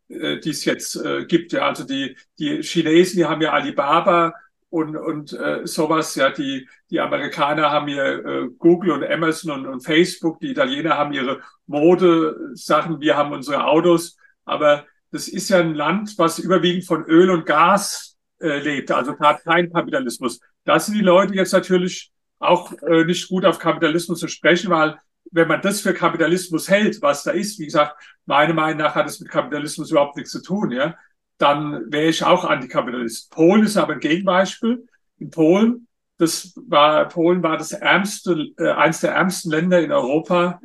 [0.08, 1.54] äh, die es jetzt äh, gibt.
[1.54, 4.34] Ja, also die die Chinesen, die haben ja Alibaba
[4.70, 6.16] und und äh, sowas.
[6.16, 10.40] Ja, die die Amerikaner haben hier äh, Google und Amazon und, und Facebook.
[10.40, 13.00] Die Italiener haben ihre Mode-Sachen.
[13.02, 14.18] Wir haben unsere Autos.
[14.46, 18.92] Aber das ist ja ein Land, was überwiegend von Öl und Gas äh, lebt.
[18.92, 20.40] Also hat kein Kapitalismus.
[20.66, 25.00] Da sind die Leute jetzt natürlich auch äh, nicht gut auf Kapitalismus zu sprechen, weil
[25.32, 29.08] wenn man das für Kapitalismus hält, was da ist, wie gesagt, meiner Meinung nach hat
[29.08, 30.96] es mit Kapitalismus überhaupt nichts zu tun, ja,
[31.38, 33.32] dann wäre ich auch Antikapitalist.
[33.32, 34.88] Polen ist aber ein Gegenbeispiel.
[35.18, 40.62] In Polen, das war, Polen war das ärmste, äh, eines der ärmsten Länder in Europa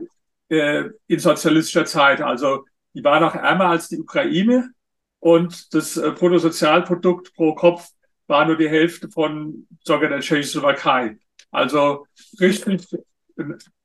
[0.48, 2.20] äh, in sozialistischer Zeit.
[2.20, 4.70] Also die war noch ärmer als die Ukraine
[5.18, 7.88] und das äh, Bruttosozialprodukt pro Kopf
[8.26, 11.18] war nur die Hälfte von sogar der Tschechoslowakei.
[11.50, 12.06] Also
[12.40, 12.86] richtig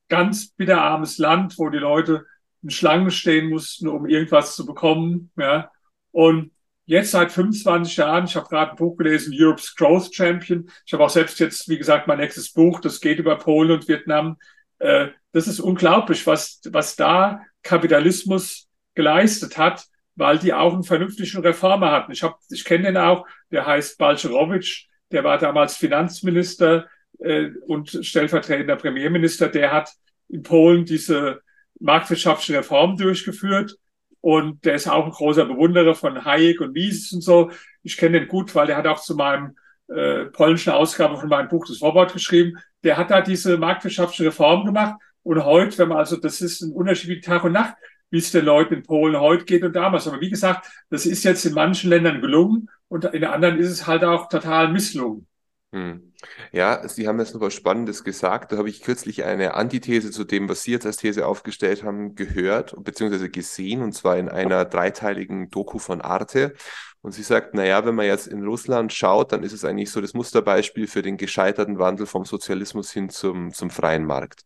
[0.07, 2.25] ganz bitterarmes Land, wo die Leute
[2.61, 5.31] in Schlangen stehen mussten, um irgendwas zu bekommen.
[5.37, 5.71] Ja.
[6.11, 6.51] Und
[6.85, 10.69] jetzt seit 25 Jahren, ich habe gerade ein Buch gelesen, Europe's Growth Champion.
[10.85, 13.87] Ich habe auch selbst jetzt, wie gesagt, mein nächstes Buch, das geht über Polen und
[13.87, 14.37] Vietnam.
[14.79, 19.85] Äh, das ist unglaublich, was, was da Kapitalismus geleistet hat,
[20.15, 22.11] weil die auch einen vernünftigen Reformer hatten.
[22.11, 26.87] Ich, hab, ich kenne den auch, der heißt Balcerowicz, der war damals Finanzminister
[27.19, 29.91] äh, und stellvertretender Premierminister, der hat
[30.29, 31.41] in Polen diese
[31.79, 33.77] marktwirtschaftliche Reform durchgeführt.
[34.21, 37.51] Und der ist auch ein großer Bewunderer von Hayek und Mises und so.
[37.83, 39.55] Ich kenne den gut, weil der hat auch zu meinem
[39.87, 42.57] äh, polnischen Ausgabe von meinem Buch das Vorwort geschrieben.
[42.83, 44.95] Der hat da diese marktwirtschaftliche Reform gemacht.
[45.21, 47.75] Und heute, wenn man also, das ist ein Unterschied wie Tag und Nacht,
[48.09, 50.07] wie es den Leuten in Polen heute geht und damals.
[50.07, 53.85] Aber wie gesagt, das ist jetzt in manchen Ländern gelungen und in anderen ist es
[53.85, 55.27] halt auch total misslungen.
[55.71, 56.13] Hm.
[56.51, 58.51] Ja, Sie haben jetzt noch was Spannendes gesagt.
[58.51, 62.15] Da habe ich kürzlich eine Antithese zu dem, was Sie jetzt als These aufgestellt haben,
[62.15, 63.29] gehört bzw.
[63.29, 66.53] gesehen, und zwar in einer dreiteiligen Doku von Arte.
[67.01, 70.01] Und sie sagt, naja, wenn man jetzt in Russland schaut, dann ist es eigentlich so
[70.01, 74.43] das Musterbeispiel für den gescheiterten Wandel vom Sozialismus hin zum, zum freien Markt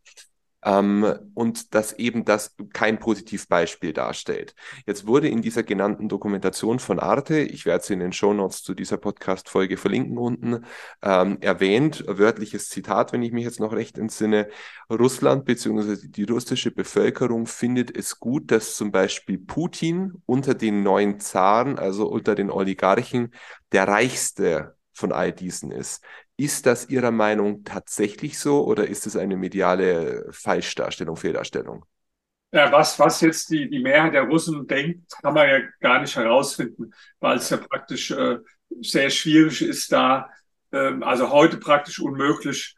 [0.64, 4.56] ähm, und dass eben das kein Positivbeispiel darstellt.
[4.86, 8.74] Jetzt wurde in dieser genannten Dokumentation von Arte, ich werde sie in den Shownotes zu
[8.74, 10.66] dieser Podcast-Folge verlinken unten,
[11.02, 14.50] ähm, erwähnt, wörtliches Zitat, wenn ich mich jetzt noch recht entsinne,
[14.90, 16.08] Russland bzw.
[16.08, 22.08] die russische Bevölkerung findet es gut, dass zum Beispiel Putin unter den neuen Zaren, also
[22.08, 23.34] unter den Oligarchen,
[23.72, 26.04] der reichste von all diesen ist.
[26.40, 31.84] Ist das Ihrer Meinung tatsächlich so oder ist es eine mediale Falschdarstellung, Fehldarstellung?
[32.54, 36.16] Ja, was, was jetzt die, die Mehrheit der Russen denkt, kann man ja gar nicht
[36.16, 38.38] herausfinden, weil es ja praktisch äh,
[38.82, 40.30] sehr schwierig ist, da,
[40.72, 42.74] ähm, also heute praktisch unmöglich,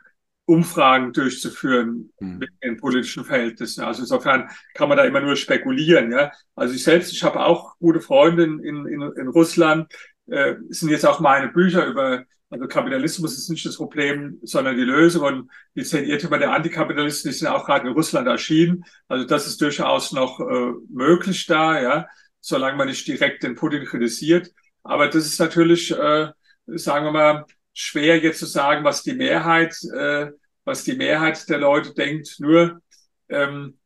[0.45, 2.39] Umfragen durchzuführen Hm.
[2.39, 3.83] mit den politischen Verhältnissen.
[3.83, 6.11] Also insofern kann man da immer nur spekulieren.
[6.11, 6.31] Ja?
[6.55, 9.93] Also ich selbst, ich habe auch gute Freunde in, in, in Russland,
[10.31, 14.83] äh, sind jetzt auch meine Bücher über, also Kapitalismus ist nicht das Problem, sondern die
[14.83, 18.85] Lösung und die zehn der Antikapitalisten, die sind auch gerade in Russland erschienen.
[19.07, 22.07] Also das ist durchaus noch äh, möglich da, ja,
[22.39, 24.51] solange man nicht direkt den Putin kritisiert.
[24.83, 26.29] Aber das ist natürlich, äh,
[26.65, 30.31] sagen wir mal, schwer jetzt zu sagen, was die Mehrheit, äh,
[30.63, 32.37] was die Mehrheit der Leute denkt.
[32.39, 32.81] Nur
[33.29, 33.77] ähm,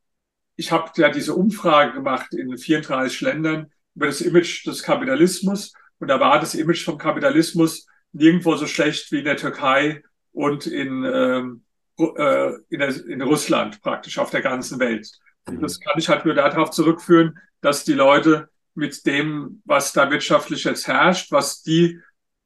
[0.56, 6.08] ich habe ja diese Umfrage gemacht in 34 Ländern über das Image des Kapitalismus und
[6.08, 11.04] da war das Image vom Kapitalismus nirgendwo so schlecht wie in der Türkei und in,
[11.04, 11.64] ähm,
[11.98, 15.10] äh, in, der, in Russland praktisch auf der ganzen Welt.
[15.48, 20.10] Und das kann ich halt nur darauf zurückführen, dass die Leute mit dem, was da
[20.12, 22.00] wirtschaftlich jetzt herrscht, was die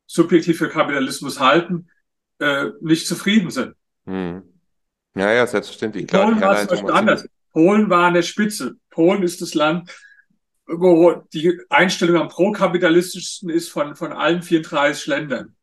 [0.06, 1.90] subjektiv für Kapitalismus halten,
[2.40, 3.76] äh, nicht zufrieden sind.
[4.06, 4.44] Hm.
[5.16, 6.08] Ja, ja, selbstverständlich.
[6.08, 7.28] Klar, Polen war es anders.
[7.52, 8.76] Polen war an der Spitze.
[8.90, 9.92] Polen ist das Land,
[10.70, 15.56] wo die Einstellung am pro-kapitalistischsten ist von, von allen 34 Ländern.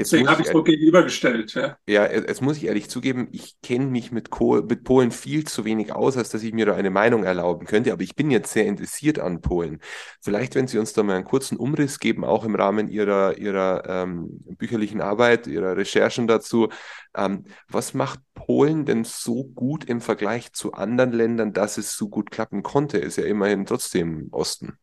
[0.00, 1.52] Jetzt Deswegen habe ich so gegenübergestellt.
[1.52, 5.66] Ja, ja jetzt muss ich ehrlich zugeben, ich kenne mich mit, mit, Polen viel zu
[5.66, 7.92] wenig aus, als dass ich mir da eine Meinung erlauben könnte.
[7.92, 9.78] Aber ich bin jetzt sehr interessiert an Polen.
[10.22, 13.82] Vielleicht, wenn Sie uns da mal einen kurzen Umriss geben, auch im Rahmen Ihrer, Ihrer
[13.86, 16.70] ähm, bücherlichen Arbeit, Ihrer Recherchen dazu.
[17.14, 22.08] Ähm, was macht Polen denn so gut im Vergleich zu anderen Ländern, dass es so
[22.08, 22.96] gut klappen konnte?
[22.96, 24.78] Ist ja immerhin trotzdem Osten.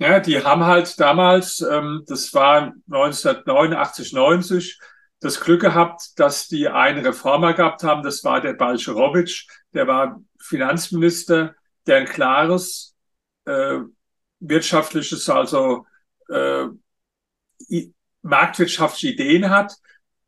[0.00, 4.80] Ja, die haben halt damals, ähm, das war 1989, 90,
[5.20, 8.02] das Glück gehabt, dass die einen Reformer gehabt haben.
[8.02, 11.54] Das war der Balcerowitsch, der war Finanzminister,
[11.86, 12.96] der ein klares
[13.44, 13.80] äh,
[14.38, 15.84] wirtschaftliches, also
[16.30, 16.64] äh,
[18.22, 19.74] marktwirtschaftliche Ideen hat.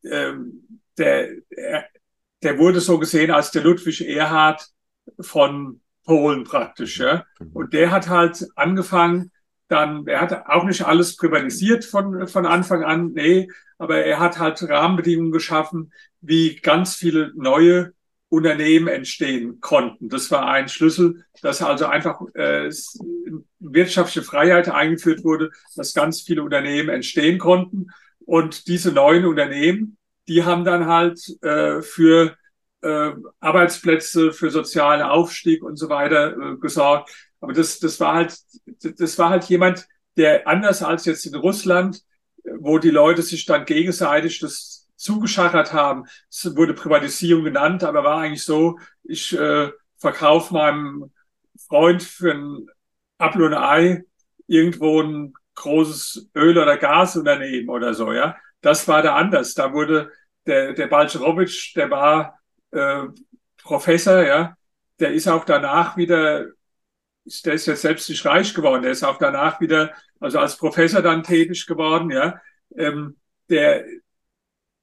[0.04, 1.30] Ähm, der,
[2.42, 4.68] der wurde so gesehen als der Ludwig Erhard
[5.18, 6.98] von Polen praktisch.
[6.98, 7.24] Ja?
[7.54, 9.32] Und der hat halt angefangen,
[9.72, 13.48] dann, er hat auch nicht alles privatisiert von, von Anfang an, nee,
[13.78, 17.92] aber er hat halt Rahmenbedingungen geschaffen, wie ganz viele neue
[18.28, 20.08] Unternehmen entstehen konnten.
[20.08, 22.70] Das war ein Schlüssel, dass also einfach äh,
[23.58, 27.88] wirtschaftliche Freiheit eingeführt wurde, dass ganz viele Unternehmen entstehen konnten.
[28.24, 29.98] Und diese neuen Unternehmen,
[30.28, 32.36] die haben dann halt äh, für
[32.82, 33.10] äh,
[33.40, 37.10] Arbeitsplätze, für sozialen Aufstieg und so weiter äh, gesorgt.
[37.43, 38.36] Aber das, das war halt,
[38.99, 39.86] das war halt jemand,
[40.16, 42.03] der anders als jetzt in Russland,
[42.45, 46.05] wo die Leute sich dann gegenseitig das zugeschachert haben.
[46.30, 51.11] Es wurde Privatisierung genannt, aber war eigentlich so, ich äh, verkaufe meinem
[51.68, 52.66] Freund für ein
[53.18, 54.05] Apfel und Ei
[54.47, 58.36] irgendwo ein großes Öl- oder Gasunternehmen oder so, ja.
[58.61, 59.55] Das war da anders.
[59.55, 60.12] Da wurde
[60.47, 62.38] der, der Balcerowitsch, der war
[62.70, 63.03] äh,
[63.61, 64.57] Professor, ja,
[65.01, 66.47] der ist auch danach wieder
[67.24, 71.02] der ist jetzt selbst nicht reich geworden, der ist auch danach wieder, also als Professor
[71.02, 72.40] dann tätig geworden, ja.
[72.76, 73.16] Ähm,
[73.48, 73.84] der,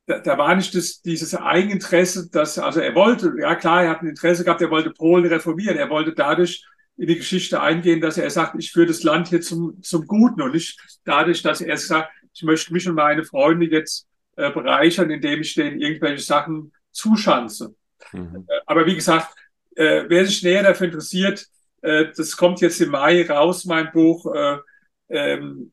[0.05, 4.01] da, da war nicht das, dieses Eigeninteresse, dass, also er wollte, ja klar, er hat
[4.01, 6.65] ein Interesse gehabt, er wollte Polen reformieren, er wollte dadurch
[6.97, 10.41] in die Geschichte eingehen, dass er sagt, ich führe das Land hier zum, zum Guten
[10.41, 15.09] und nicht dadurch, dass er sagt, ich möchte mich und meine Freunde jetzt äh, bereichern,
[15.09, 17.75] indem ich denen irgendwelche Sachen zuschanze.
[18.11, 18.47] Mhm.
[18.65, 19.33] Aber wie gesagt,
[19.75, 21.47] äh, wer sich näher dafür interessiert,
[21.81, 24.57] äh, das kommt jetzt im Mai raus, mein Buch, äh,
[25.09, 25.71] ähm,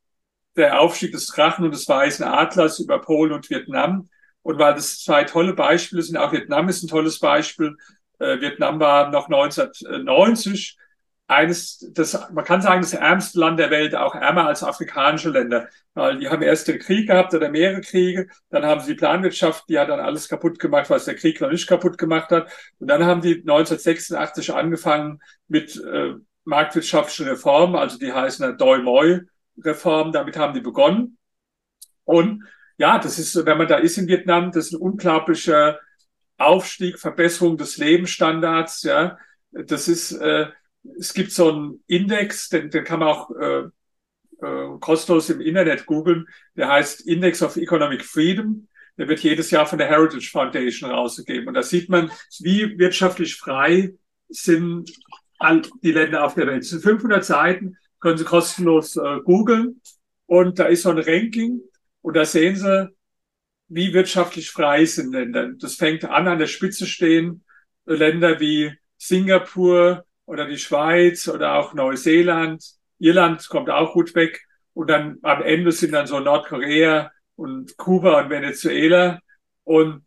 [0.56, 4.08] der Aufstieg des Drachen und des Weißen Adlers über Polen und Vietnam.
[4.42, 7.76] Und weil das zwei tolle Beispiele sind, auch Vietnam ist ein tolles Beispiel.
[8.18, 10.78] Äh, Vietnam war noch 1990
[11.28, 15.68] eines, das, man kann sagen, das ärmste Land der Welt, auch ärmer als afrikanische Länder.
[15.94, 19.64] Weil die haben erst den Krieg gehabt oder mehrere Kriege, dann haben sie die Planwirtschaft,
[19.68, 22.50] die hat dann alles kaputt gemacht, was der Krieg noch nicht kaputt gemacht hat.
[22.78, 26.14] Und dann haben die 1986 angefangen mit äh,
[26.44, 29.20] marktwirtschaftlichen Reformen, also die heißen ja Doi Moi
[29.58, 31.18] Reformen, damit haben die begonnen.
[32.04, 32.44] Und
[32.78, 35.80] ja, das ist, wenn man da ist in Vietnam, das ist ein unglaublicher
[36.36, 39.18] Aufstieg, Verbesserung des Lebensstandards, ja.
[39.50, 40.48] Das ist, äh,
[40.98, 43.64] es gibt so einen Index, den, den kann man auch äh,
[44.42, 46.26] äh, kostenlos im Internet googeln.
[46.56, 48.68] Der heißt Index of Economic Freedom.
[48.98, 51.48] Der wird jedes Jahr von der Heritage Foundation rausgegeben.
[51.48, 52.10] Und da sieht man,
[52.40, 53.94] wie wirtschaftlich frei
[54.28, 54.90] sind
[55.38, 56.62] all die Länder auf der Welt.
[56.62, 59.80] Es sind 500 Seiten, können Sie kostenlos äh, googeln.
[60.26, 61.60] Und da ist so ein Ranking.
[62.00, 62.88] Und da sehen Sie,
[63.68, 65.50] wie wirtschaftlich frei sind Länder.
[65.58, 67.44] Das fängt an, an der Spitze stehen
[67.84, 72.64] Länder wie Singapur, oder die Schweiz oder auch Neuseeland.
[72.98, 74.42] Irland kommt auch gut weg.
[74.74, 79.20] Und dann am Ende sind dann so Nordkorea und Kuba und Venezuela.
[79.64, 80.04] Und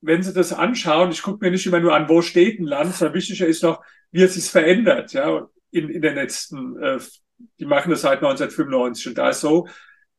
[0.00, 2.94] wenn Sie das anschauen, ich gucke mir nicht immer nur an, wo steht ein Land,
[2.94, 6.98] sondern wichtiger ist noch, wie es sich verändert, ja, in, in den letzten, äh,
[7.58, 9.66] die machen das seit 1995 und da ist so,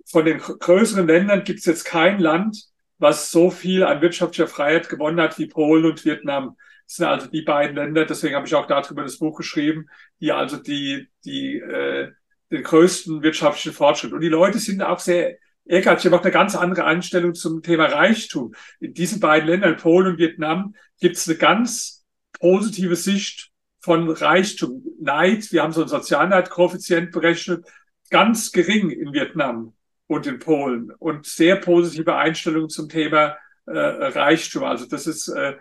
[0.06, 2.66] von den größeren Ländern gibt es jetzt kein Land,
[2.98, 6.58] was so viel an wirtschaftlicher Freiheit gewonnen hat wie Polen und Vietnam.
[6.90, 9.88] Sind also die beiden Länder, deswegen habe ich auch darüber das Buch geschrieben,
[10.22, 12.12] die also die, die äh,
[12.50, 14.14] den größten wirtschaftlichen Fortschritt.
[14.14, 15.36] Und die Leute sind auch sehr
[15.66, 18.54] ehrgeizig, haben auch eine ganz andere Einstellung zum Thema Reichtum.
[18.80, 22.06] In diesen beiden Ländern, Polen und Vietnam, gibt es eine ganz
[22.40, 24.84] positive Sicht von Reichtum.
[25.00, 27.66] Neid, wir haben so einen Sozialneidkoeffizient berechnet,
[28.10, 29.74] ganz gering in Vietnam
[30.08, 34.64] und in Polen und sehr positive Einstellungen zum Thema äh, Reichtum.
[34.64, 35.58] Also das ist, äh,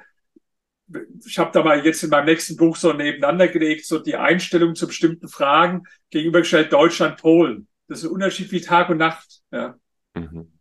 [1.26, 4.74] ich habe da mal jetzt in meinem nächsten Buch so nebeneinander gelegt, so die Einstellung
[4.74, 7.68] zu bestimmten Fragen gegenübergestellt Deutschland, Polen.
[7.88, 9.40] Das ist ein Unterschied wie Tag und Nacht.
[9.50, 9.76] Ja.
[10.14, 10.52] Mhm.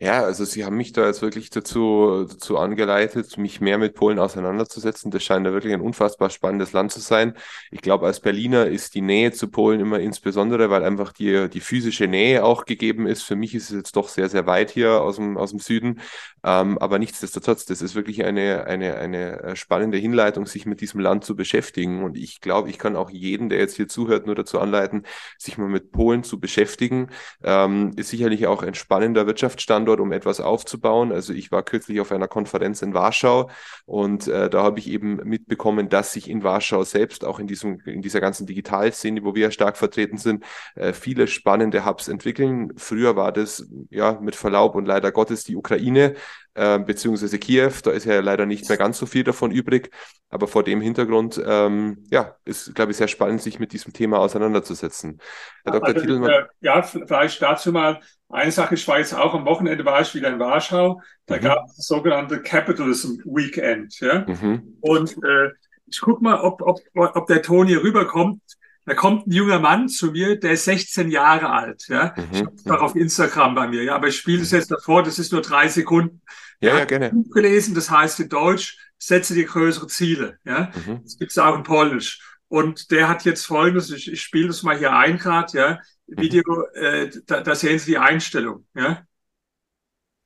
[0.00, 4.20] Ja, also Sie haben mich da jetzt wirklich dazu, dazu angeleitet, mich mehr mit Polen
[4.20, 5.10] auseinanderzusetzen.
[5.10, 7.34] Das scheint ja wirklich ein unfassbar spannendes Land zu sein.
[7.72, 11.58] Ich glaube, als Berliner ist die Nähe zu Polen immer insbesondere, weil einfach die, die
[11.60, 13.22] physische Nähe auch gegeben ist.
[13.22, 16.00] Für mich ist es jetzt doch sehr, sehr weit hier aus dem, aus dem Süden.
[16.48, 21.00] Ähm, aber nichtsdestotrotz, das ist wirklich eine, eine, eine äh, spannende Hinleitung, sich mit diesem
[21.00, 22.04] Land zu beschäftigen.
[22.04, 25.04] Und ich glaube, ich kann auch jeden, der jetzt hier zuhört, nur dazu anleiten,
[25.38, 27.08] sich mal mit Polen zu beschäftigen.
[27.42, 31.12] Ähm, ist sicherlich auch ein spannender Wirtschaftsstandort Standort, um etwas aufzubauen.
[31.12, 33.50] Also ich war kürzlich auf einer Konferenz in Warschau
[33.86, 37.80] und äh, da habe ich eben mitbekommen, dass sich in Warschau selbst auch in diesem
[37.86, 40.44] in dieser ganzen Digitalszene, wo wir ja stark vertreten sind,
[40.74, 42.72] äh, viele spannende Hubs entwickeln.
[42.76, 46.14] Früher war das ja mit Verlaub und leider Gottes die Ukraine,
[46.58, 47.72] äh, beziehungsweise Kiew.
[47.82, 49.90] Da ist ja leider nicht mehr ganz so viel davon übrig.
[50.28, 54.18] Aber vor dem Hintergrund, ähm, ja, ist, glaube ich, sehr spannend, sich mit diesem Thema
[54.18, 55.20] auseinanderzusetzen.
[55.64, 55.88] Herr Dr.
[55.88, 56.30] Also, Titelmann.
[56.30, 58.74] Äh, ja, vielleicht dazu mal eine Sache.
[58.74, 61.00] Ich war jetzt auch am Wochenende, war ich wieder in Warschau.
[61.26, 61.40] Da mhm.
[61.40, 63.98] gab es das sogenannte Capitalism Weekend.
[64.00, 64.26] Ja?
[64.26, 64.76] Mhm.
[64.80, 65.50] Und äh,
[65.86, 68.42] ich guck mal, ob, ob, ob der Ton hier rüberkommt.
[68.88, 71.88] Da kommt ein junger Mann zu mir, der ist 16 Jahre alt.
[71.88, 72.14] Ja?
[72.16, 72.24] Mhm.
[72.32, 73.82] Ich habe es auch auf Instagram bei mir.
[73.82, 75.02] Ja, aber ich spiele es jetzt davor.
[75.02, 76.22] Das ist nur drei Sekunden.
[76.60, 77.10] Ja, ja, gerne.
[77.10, 80.38] Buch gelesen, das heißt in Deutsch, setze dir größere Ziele.
[80.44, 81.02] Ja, mhm.
[81.02, 82.22] das gibt es auch in Polnisch.
[82.48, 86.20] Und der hat jetzt folgendes, ich, ich spiele das mal hier ein gerade, ja, mhm.
[86.20, 89.02] Video, äh, da, da sehen Sie die Einstellung, ja.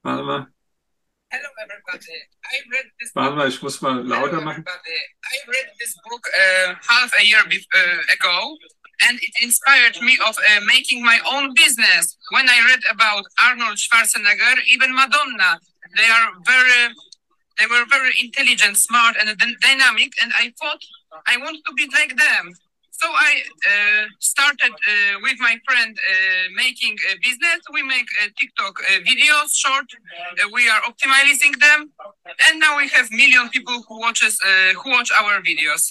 [0.03, 0.47] Warte mal.
[1.33, 2.13] Hello everybody.
[2.45, 4.65] I read this Warte mal, ich muss mal lauter machen.
[4.69, 8.59] I read this book uh, half a year uh, ago
[9.09, 12.19] and it inspired me of uh, making my own business.
[12.33, 15.59] When I read about Arnold Schwarzenegger, even Madonna,
[15.97, 16.93] they are very
[17.59, 19.29] they were very intelligent, smart, and
[19.61, 20.13] dynamic.
[20.23, 20.81] And I thought
[21.27, 22.53] I want to be like them.
[23.03, 23.33] So I
[23.73, 27.59] uh, started uh, with my friend uh, making a business.
[27.73, 28.07] We make
[28.39, 29.89] TikTok uh, videos, short.
[29.91, 31.91] Uh, we are optimizing them,
[32.47, 35.91] and now we have million people who watches uh, who watch our videos.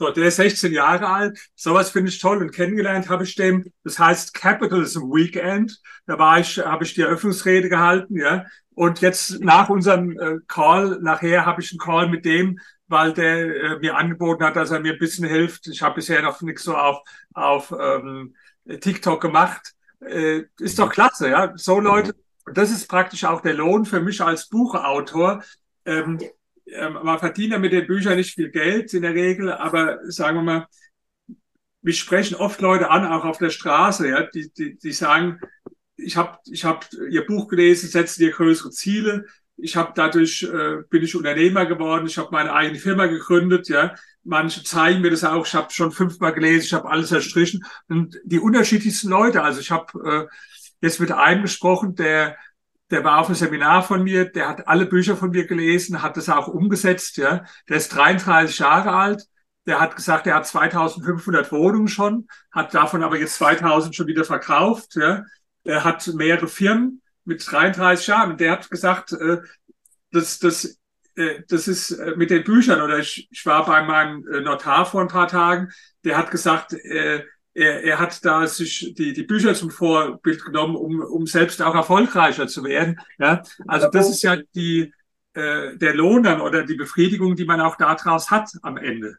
[0.00, 1.38] So, der ist 16 Jahre alt.
[1.54, 2.38] Sowas finde ich toll.
[2.38, 5.78] Und kennengelernt habe ich den, das heißt Capitalism Weekend.
[6.06, 8.44] Da war ich, habe ich die Eröffnungsrede gehalten, ja.
[8.74, 12.58] Und jetzt nach unserem äh, Call, nachher habe ich einen Call mit dem,
[12.90, 15.68] weil der äh, mir angeboten hat, dass er mir ein bisschen hilft.
[15.68, 18.34] Ich habe bisher noch nichts so auf, auf ähm,
[18.66, 19.74] TikTok gemacht.
[20.00, 21.52] Äh, ist doch klasse, ja.
[21.56, 22.14] So Leute,
[22.52, 25.42] das ist praktisch auch der Lohn für mich als Buchautor.
[25.84, 26.18] Ähm,
[26.66, 30.38] ähm, man verdient ja mit den Büchern nicht viel Geld in der Regel, aber sagen
[30.38, 30.66] wir mal,
[31.82, 35.40] mich sprechen oft Leute an, auch auf der Straße, ja, die, die, die sagen,
[35.96, 39.26] ich habe ich hab ihr Buch gelesen, setzen dir größere Ziele.
[39.62, 42.06] Ich habe dadurch äh, bin ich Unternehmer geworden.
[42.06, 43.68] Ich habe meine eigene Firma gegründet.
[43.68, 43.94] Ja,
[44.24, 45.46] manche zeigen mir das auch.
[45.46, 46.66] Ich habe schon fünfmal gelesen.
[46.66, 49.42] Ich habe alles erstrichen und die unterschiedlichsten Leute.
[49.42, 50.34] Also ich habe äh,
[50.80, 52.36] jetzt mit einem gesprochen, der
[52.90, 56.16] der war auf einem Seminar von mir, der hat alle Bücher von mir gelesen, hat
[56.16, 57.44] das auch umgesetzt, ja.
[57.68, 59.26] Der ist 33 Jahre alt.
[59.66, 64.24] Der hat gesagt, er hat 2500 Wohnungen schon, hat davon aber jetzt 2000 schon wieder
[64.24, 65.22] verkauft, ja.
[65.62, 68.36] Er hat mehrere Firmen mit 33 Jahren.
[68.36, 69.38] Der hat gesagt, äh,
[70.10, 70.78] das, das,
[71.14, 74.84] äh, das ist äh, mit den Büchern, oder ich, ich war bei meinem äh, Notar
[74.84, 75.70] vor ein paar Tagen,
[76.04, 77.22] der hat gesagt, äh,
[77.54, 81.74] er, er hat da sich die, die Bücher zum Vorbild genommen, um, um selbst auch
[81.74, 83.00] erfolgreicher zu werden.
[83.18, 83.42] Ja?
[83.66, 84.92] Also das ist ja die,
[85.34, 89.18] äh, der Lohn dann oder die Befriedigung, die man auch daraus hat am Ende.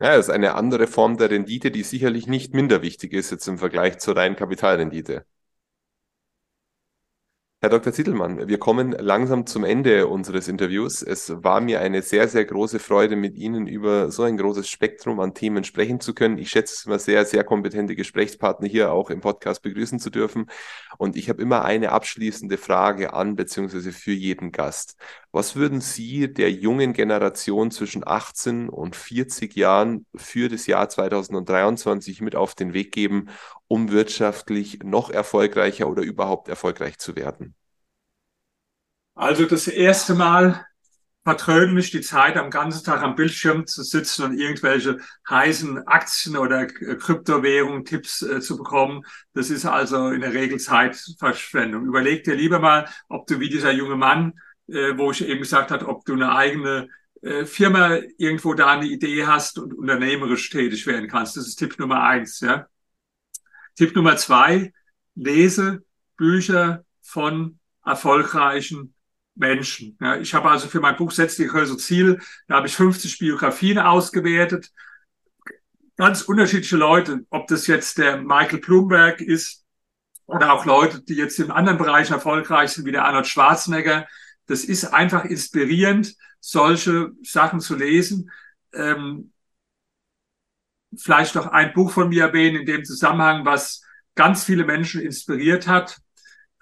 [0.00, 3.48] Ja, das ist eine andere Form der Rendite, die sicherlich nicht minder wichtig ist jetzt
[3.48, 5.24] im Vergleich zur reinen Kapitalrendite.
[7.60, 7.92] Herr Dr.
[7.92, 11.02] Zittelmann, wir kommen langsam zum Ende unseres Interviews.
[11.02, 15.18] Es war mir eine sehr, sehr große Freude, mit Ihnen über so ein großes Spektrum
[15.18, 16.38] an Themen sprechen zu können.
[16.38, 20.46] Ich schätze es immer sehr, sehr kompetente Gesprächspartner hier auch im Podcast begrüßen zu dürfen.
[20.98, 24.96] Und ich habe immer eine abschließende Frage an beziehungsweise für jeden Gast.
[25.32, 32.20] Was würden Sie der jungen Generation zwischen 18 und 40 Jahren für das Jahr 2023
[32.20, 33.30] mit auf den Weg geben,
[33.68, 37.54] um wirtschaftlich noch erfolgreicher oder überhaupt erfolgreich zu werden?
[39.14, 40.64] Also das erste Mal
[41.24, 44.98] vertröden mich die Zeit, am ganzen Tag am Bildschirm zu sitzen und irgendwelche
[45.28, 49.02] heißen Aktien oder Kryptowährungen Tipps äh, zu bekommen.
[49.34, 51.84] Das ist also in der Regel Zeitverschwendung.
[51.84, 55.70] Überleg dir lieber mal, ob du wie dieser junge Mann, äh, wo ich eben gesagt
[55.70, 56.88] habe, ob du eine eigene
[57.20, 61.36] äh, Firma irgendwo da eine Idee hast und unternehmerisch tätig werden kannst.
[61.36, 62.40] Das ist Tipp Nummer eins.
[62.40, 62.68] Ja?
[63.78, 64.72] Tipp Nummer zwei,
[65.14, 65.84] lese
[66.16, 68.92] Bücher von erfolgreichen
[69.36, 69.96] Menschen.
[70.00, 72.18] Ja, ich habe also für mein Buch Setz Größe Ziel,
[72.48, 74.72] da habe ich 50 Biografien ausgewertet.
[75.96, 79.64] Ganz unterschiedliche Leute, ob das jetzt der Michael Bloomberg ist
[80.26, 84.08] oder auch Leute, die jetzt in anderen Bereichen erfolgreich sind, wie der Arnold Schwarzenegger.
[84.46, 88.32] Das ist einfach inspirierend, solche Sachen zu lesen.
[88.72, 89.30] Ähm,
[90.98, 93.82] vielleicht noch ein Buch von mir erwähnen in dem Zusammenhang, was
[94.14, 95.98] ganz viele Menschen inspiriert hat.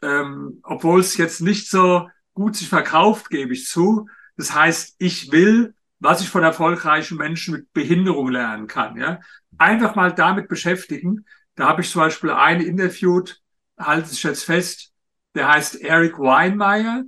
[0.02, 4.08] Ähm, obwohl es jetzt nicht so gut sich verkauft, gebe ich zu.
[4.36, 8.96] Das heißt, ich will, was ich von erfolgreichen Menschen mit Behinderung lernen kann.
[8.96, 9.20] Ja?
[9.58, 11.24] Einfach mal damit beschäftigen.
[11.54, 13.40] Da habe ich zum Beispiel einen interviewt,
[13.78, 14.92] halte ich jetzt fest,
[15.34, 17.04] der heißt Eric Weinmeier,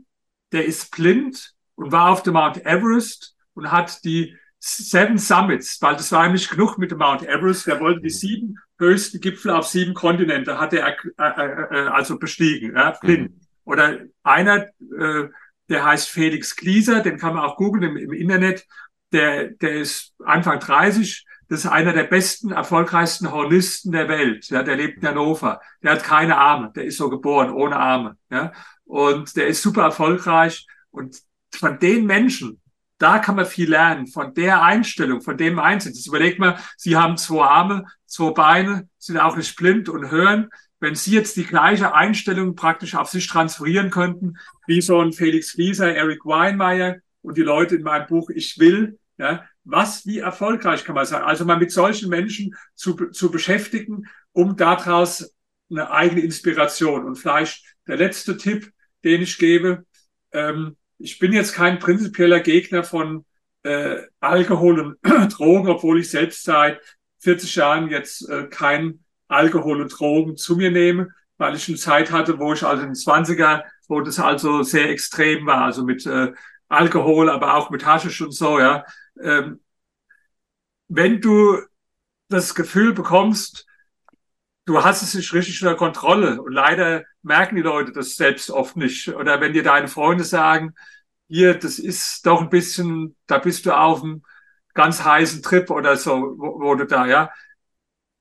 [0.53, 4.37] der ist blind und war auf dem Mount Everest und hat die
[4.77, 7.67] Seven Summits, weil das war eigentlich genug mit dem Mount Everest.
[7.67, 12.19] Der wollte die sieben höchsten Gipfel auf sieben Kontinente, hat er äh, äh, äh, also
[12.19, 13.31] bestiegen, ja, blind.
[13.31, 13.41] Mhm.
[13.65, 14.67] Oder einer,
[14.99, 15.29] äh,
[15.69, 18.67] der heißt Felix Klieser, den kann man auch googeln im, im Internet.
[19.13, 24.49] Der, der ist Anfang 30, das ist einer der besten, erfolgreichsten Hornisten der Welt.
[24.51, 25.61] Ja, der lebt in Hannover.
[25.83, 26.73] Der hat keine Arme.
[26.77, 28.17] Der ist so geboren, ohne Arme.
[28.31, 28.53] Ja,
[28.85, 30.67] und der ist super erfolgreich.
[30.91, 31.17] Und
[31.51, 32.61] von den Menschen,
[32.99, 35.59] da kann man viel lernen, von der Einstellung, von dem.
[35.59, 40.51] Jetzt überlegt man, Sie haben zwei Arme, zwei Beine, sind auch nicht blind und hören.
[40.81, 44.37] Wenn Sie jetzt die gleiche Einstellung praktisch auf sich transferieren könnten,
[44.67, 48.99] wie so ein Felix Flieser, Eric Weinmeier und die Leute in meinem Buch Ich will,
[49.17, 51.23] ja, was, wie erfolgreich kann man sein?
[51.23, 55.35] Also mal mit solchen Menschen zu, zu beschäftigen, um daraus
[55.71, 57.05] eine eigene Inspiration.
[57.05, 58.73] Und vielleicht der letzte Tipp,
[59.05, 59.85] den ich gebe,
[60.33, 63.25] ähm, ich bin jetzt kein prinzipieller Gegner von
[63.63, 64.99] äh, Alkohol und
[65.33, 66.81] Drogen, obwohl ich selbst seit
[67.21, 72.11] 40 Jahren jetzt äh, kein Alkohol und Drogen zu mir nehme, weil ich eine Zeit
[72.11, 76.07] hatte, wo ich also in den 20er, wo das also sehr extrem war, also mit
[76.07, 76.33] äh,
[76.69, 78.85] Alkohol, aber auch mit Haschisch und so, ja.
[79.23, 79.61] Ähm,
[80.89, 81.59] wenn du
[82.29, 83.67] das Gefühl bekommst,
[84.69, 86.43] du hast es nicht richtig unter Kontrolle.
[86.43, 89.09] Und leider merken die Leute das selbst oft nicht.
[89.09, 90.75] Oder wenn dir deine Freunde sagen,
[91.27, 94.23] hier, das ist doch ein bisschen, da bist du auf einem
[94.75, 97.31] ganz heißen Trip oder so, wo, wo du da, ja.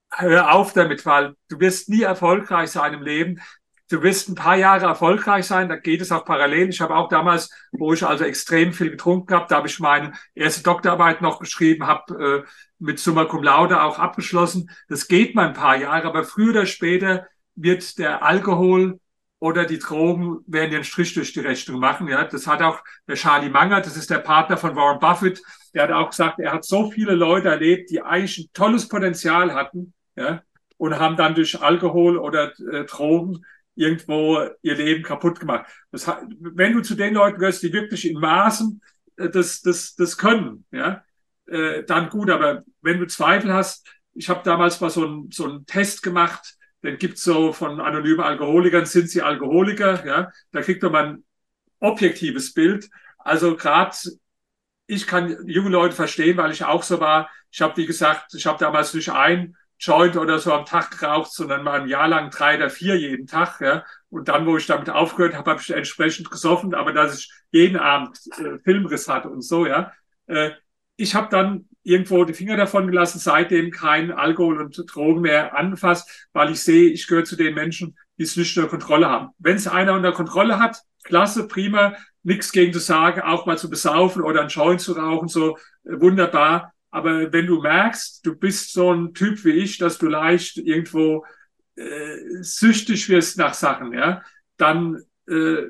[0.09, 3.41] Hör auf damit, weil du wirst nie erfolgreich sein im Leben.
[3.89, 6.69] Du wirst ein paar Jahre erfolgreich sein, da geht es auch parallel.
[6.69, 10.11] Ich habe auch damals, wo ich also extrem viel getrunken habe, da habe ich meine
[10.35, 14.69] erste Doktorarbeit noch geschrieben, habe äh, mit Summa Cum Laude auch abgeschlossen.
[14.89, 18.99] Das geht mal ein paar Jahre, aber früher oder später wird der Alkohol
[19.39, 22.07] oder die Drogen werden den Strich durch die Rechnung machen.
[22.07, 25.41] Ja, das hat auch der Charlie Munger, das ist der Partner von Warren Buffett,
[25.73, 29.53] der hat auch gesagt, er hat so viele Leute erlebt, die eigentlich ein tolles Potenzial
[29.53, 30.41] hatten, ja,
[30.77, 33.45] und haben dann durch Alkohol oder äh, Drogen
[33.77, 35.71] irgendwo ihr Leben kaputt gemacht.
[35.91, 36.07] Das,
[36.39, 38.81] wenn du zu den Leuten gehörst, die wirklich in Maßen
[39.17, 41.03] äh, das, das, das können, ja,
[41.47, 42.29] äh, dann gut.
[42.29, 46.55] Aber wenn du Zweifel hast, ich habe damals mal so einen so einen Test gemacht,
[46.83, 50.05] den gibt's so von anonymen Alkoholikern, sind sie Alkoholiker?
[50.05, 51.23] Ja, da kriegt man ein
[51.79, 52.89] objektives Bild.
[53.17, 53.95] Also gerade
[54.87, 57.29] ich kann junge Leute verstehen, weil ich auch so war.
[57.51, 61.31] Ich habe, wie gesagt, ich habe damals nicht ein Joint oder so am Tag geraucht,
[61.31, 63.61] sondern mal ein Jahr lang drei oder vier jeden Tag.
[63.61, 63.85] Ja.
[64.09, 67.77] Und dann, wo ich damit aufgehört habe, habe ich entsprechend gesoffen, aber dass ich jeden
[67.77, 69.91] Abend äh, Filmriss hatte und so, ja.
[70.27, 70.51] Äh,
[70.97, 76.27] ich habe dann irgendwo die Finger davon gelassen, seitdem kein Alkohol und Drogen mehr anfasst,
[76.33, 79.29] weil ich sehe, ich gehöre zu den Menschen, die es nicht unter Kontrolle haben.
[79.37, 83.69] Wenn es einer unter Kontrolle hat, klasse, prima, nichts gegen zu sagen, auch mal zu
[83.69, 86.73] besaufen oder einen Joint zu rauchen, so äh, wunderbar.
[86.89, 91.25] Aber wenn du merkst, du bist so ein Typ wie ich, dass du leicht irgendwo
[91.75, 94.23] äh, süchtig wirst nach Sachen, ja,
[94.57, 95.67] dann äh,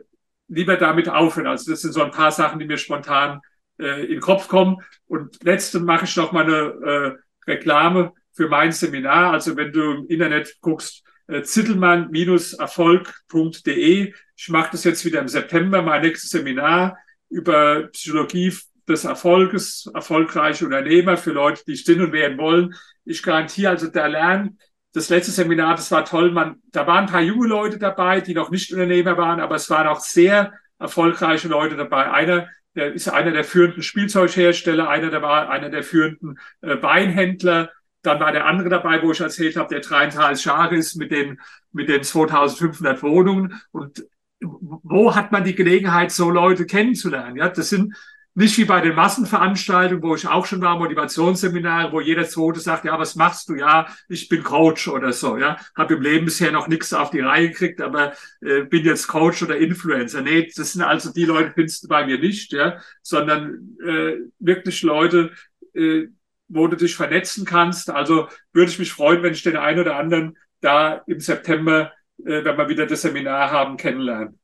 [0.48, 1.48] lieber damit aufhören.
[1.48, 3.42] Also das sind so ein paar Sachen, die mir spontan
[3.80, 4.78] äh, in den Kopf kommen.
[5.08, 9.34] Und letzte mache ich noch mal eine äh, Reklame für mein Seminar.
[9.34, 14.14] Also wenn du im Internet guckst, äh, zittelmann-erfolg.de.
[14.36, 16.98] Ich mache das jetzt wieder im September, mein nächstes Seminar
[17.30, 18.54] über Psychologie
[18.88, 22.76] des Erfolges, erfolgreiche Unternehmer für Leute, die stillen werden wollen.
[23.06, 24.58] Ich garantiere also der Lern,
[24.94, 26.32] das letzte Seminar, das war toll.
[26.32, 29.70] Man, da waren ein paar junge Leute dabei, die noch nicht Unternehmer waren, aber es
[29.70, 32.12] waren auch sehr erfolgreiche Leute dabei.
[32.12, 37.72] Einer, der ist einer der führenden Spielzeughersteller, einer der war einer der führenden äh, Weinhändler.
[38.02, 41.40] Dann war der andere dabei, wo ich erzählt habe, der dreieinhalb Jahre ist mit den,
[41.72, 43.62] mit den 2500 Wohnungen.
[43.72, 44.06] Und
[44.40, 47.36] wo hat man die Gelegenheit, so Leute kennenzulernen?
[47.36, 47.96] Ja, das sind
[48.38, 52.86] nicht wie bei den Massenveranstaltungen, wo ich auch schon war, Motivationsseminare, wo jeder Zweite sagt,
[52.86, 53.56] ja, was machst du?
[53.56, 55.58] Ja, ich bin Coach oder so, ja.
[55.76, 59.42] Habe im Leben bisher noch nichts auf die Reihe gekriegt, aber äh, bin jetzt Coach
[59.42, 60.22] oder Influencer.
[60.22, 64.84] Nee, das sind also die Leute, findest du bei mir nicht, ja, sondern äh, wirklich
[64.84, 65.32] Leute,
[65.74, 66.06] äh,
[66.48, 67.90] wo du dich vernetzen kannst.
[67.90, 72.44] Also würde ich mich freuen, wenn ich den einen oder anderen da im September, äh,
[72.44, 74.38] wenn wir wieder das Seminar haben, kennenlernen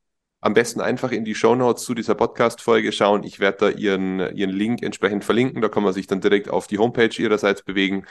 [0.44, 3.22] am besten einfach in die Show Notes zu dieser Podcast-Folge schauen.
[3.22, 5.62] Ich werde da ihren, ihren Link entsprechend verlinken.
[5.62, 8.04] Da kann man sich dann direkt auf die Homepage ihrerseits bewegen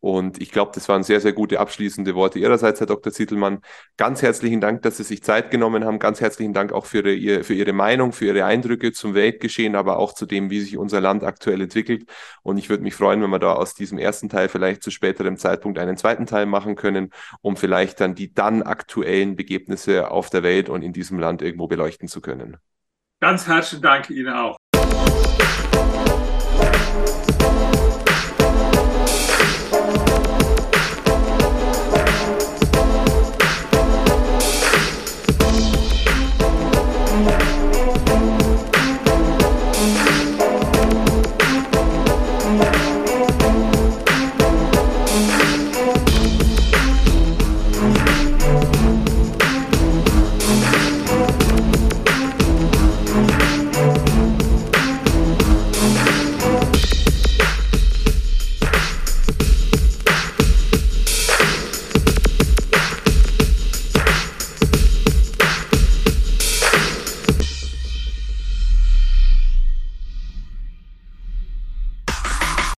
[0.00, 3.12] und ich glaube, das waren sehr, sehr gute abschließende Worte Ihrerseits, Herr Dr.
[3.12, 3.62] Zittelmann.
[3.96, 5.98] Ganz herzlichen Dank, dass Sie sich Zeit genommen haben.
[5.98, 9.98] Ganz herzlichen Dank auch für Ihre, für Ihre Meinung, für Ihre Eindrücke zum Weltgeschehen, aber
[9.98, 12.08] auch zu dem, wie sich unser Land aktuell entwickelt.
[12.42, 15.36] Und ich würde mich freuen, wenn wir da aus diesem ersten Teil vielleicht zu späterem
[15.36, 17.10] Zeitpunkt einen zweiten Teil machen können,
[17.40, 21.66] um vielleicht dann die dann aktuellen Begebnisse auf der Welt und in diesem Land irgendwo
[21.78, 22.56] beleuchten zu können.
[23.20, 24.56] Ganz herzlichen Dank Ihnen auch.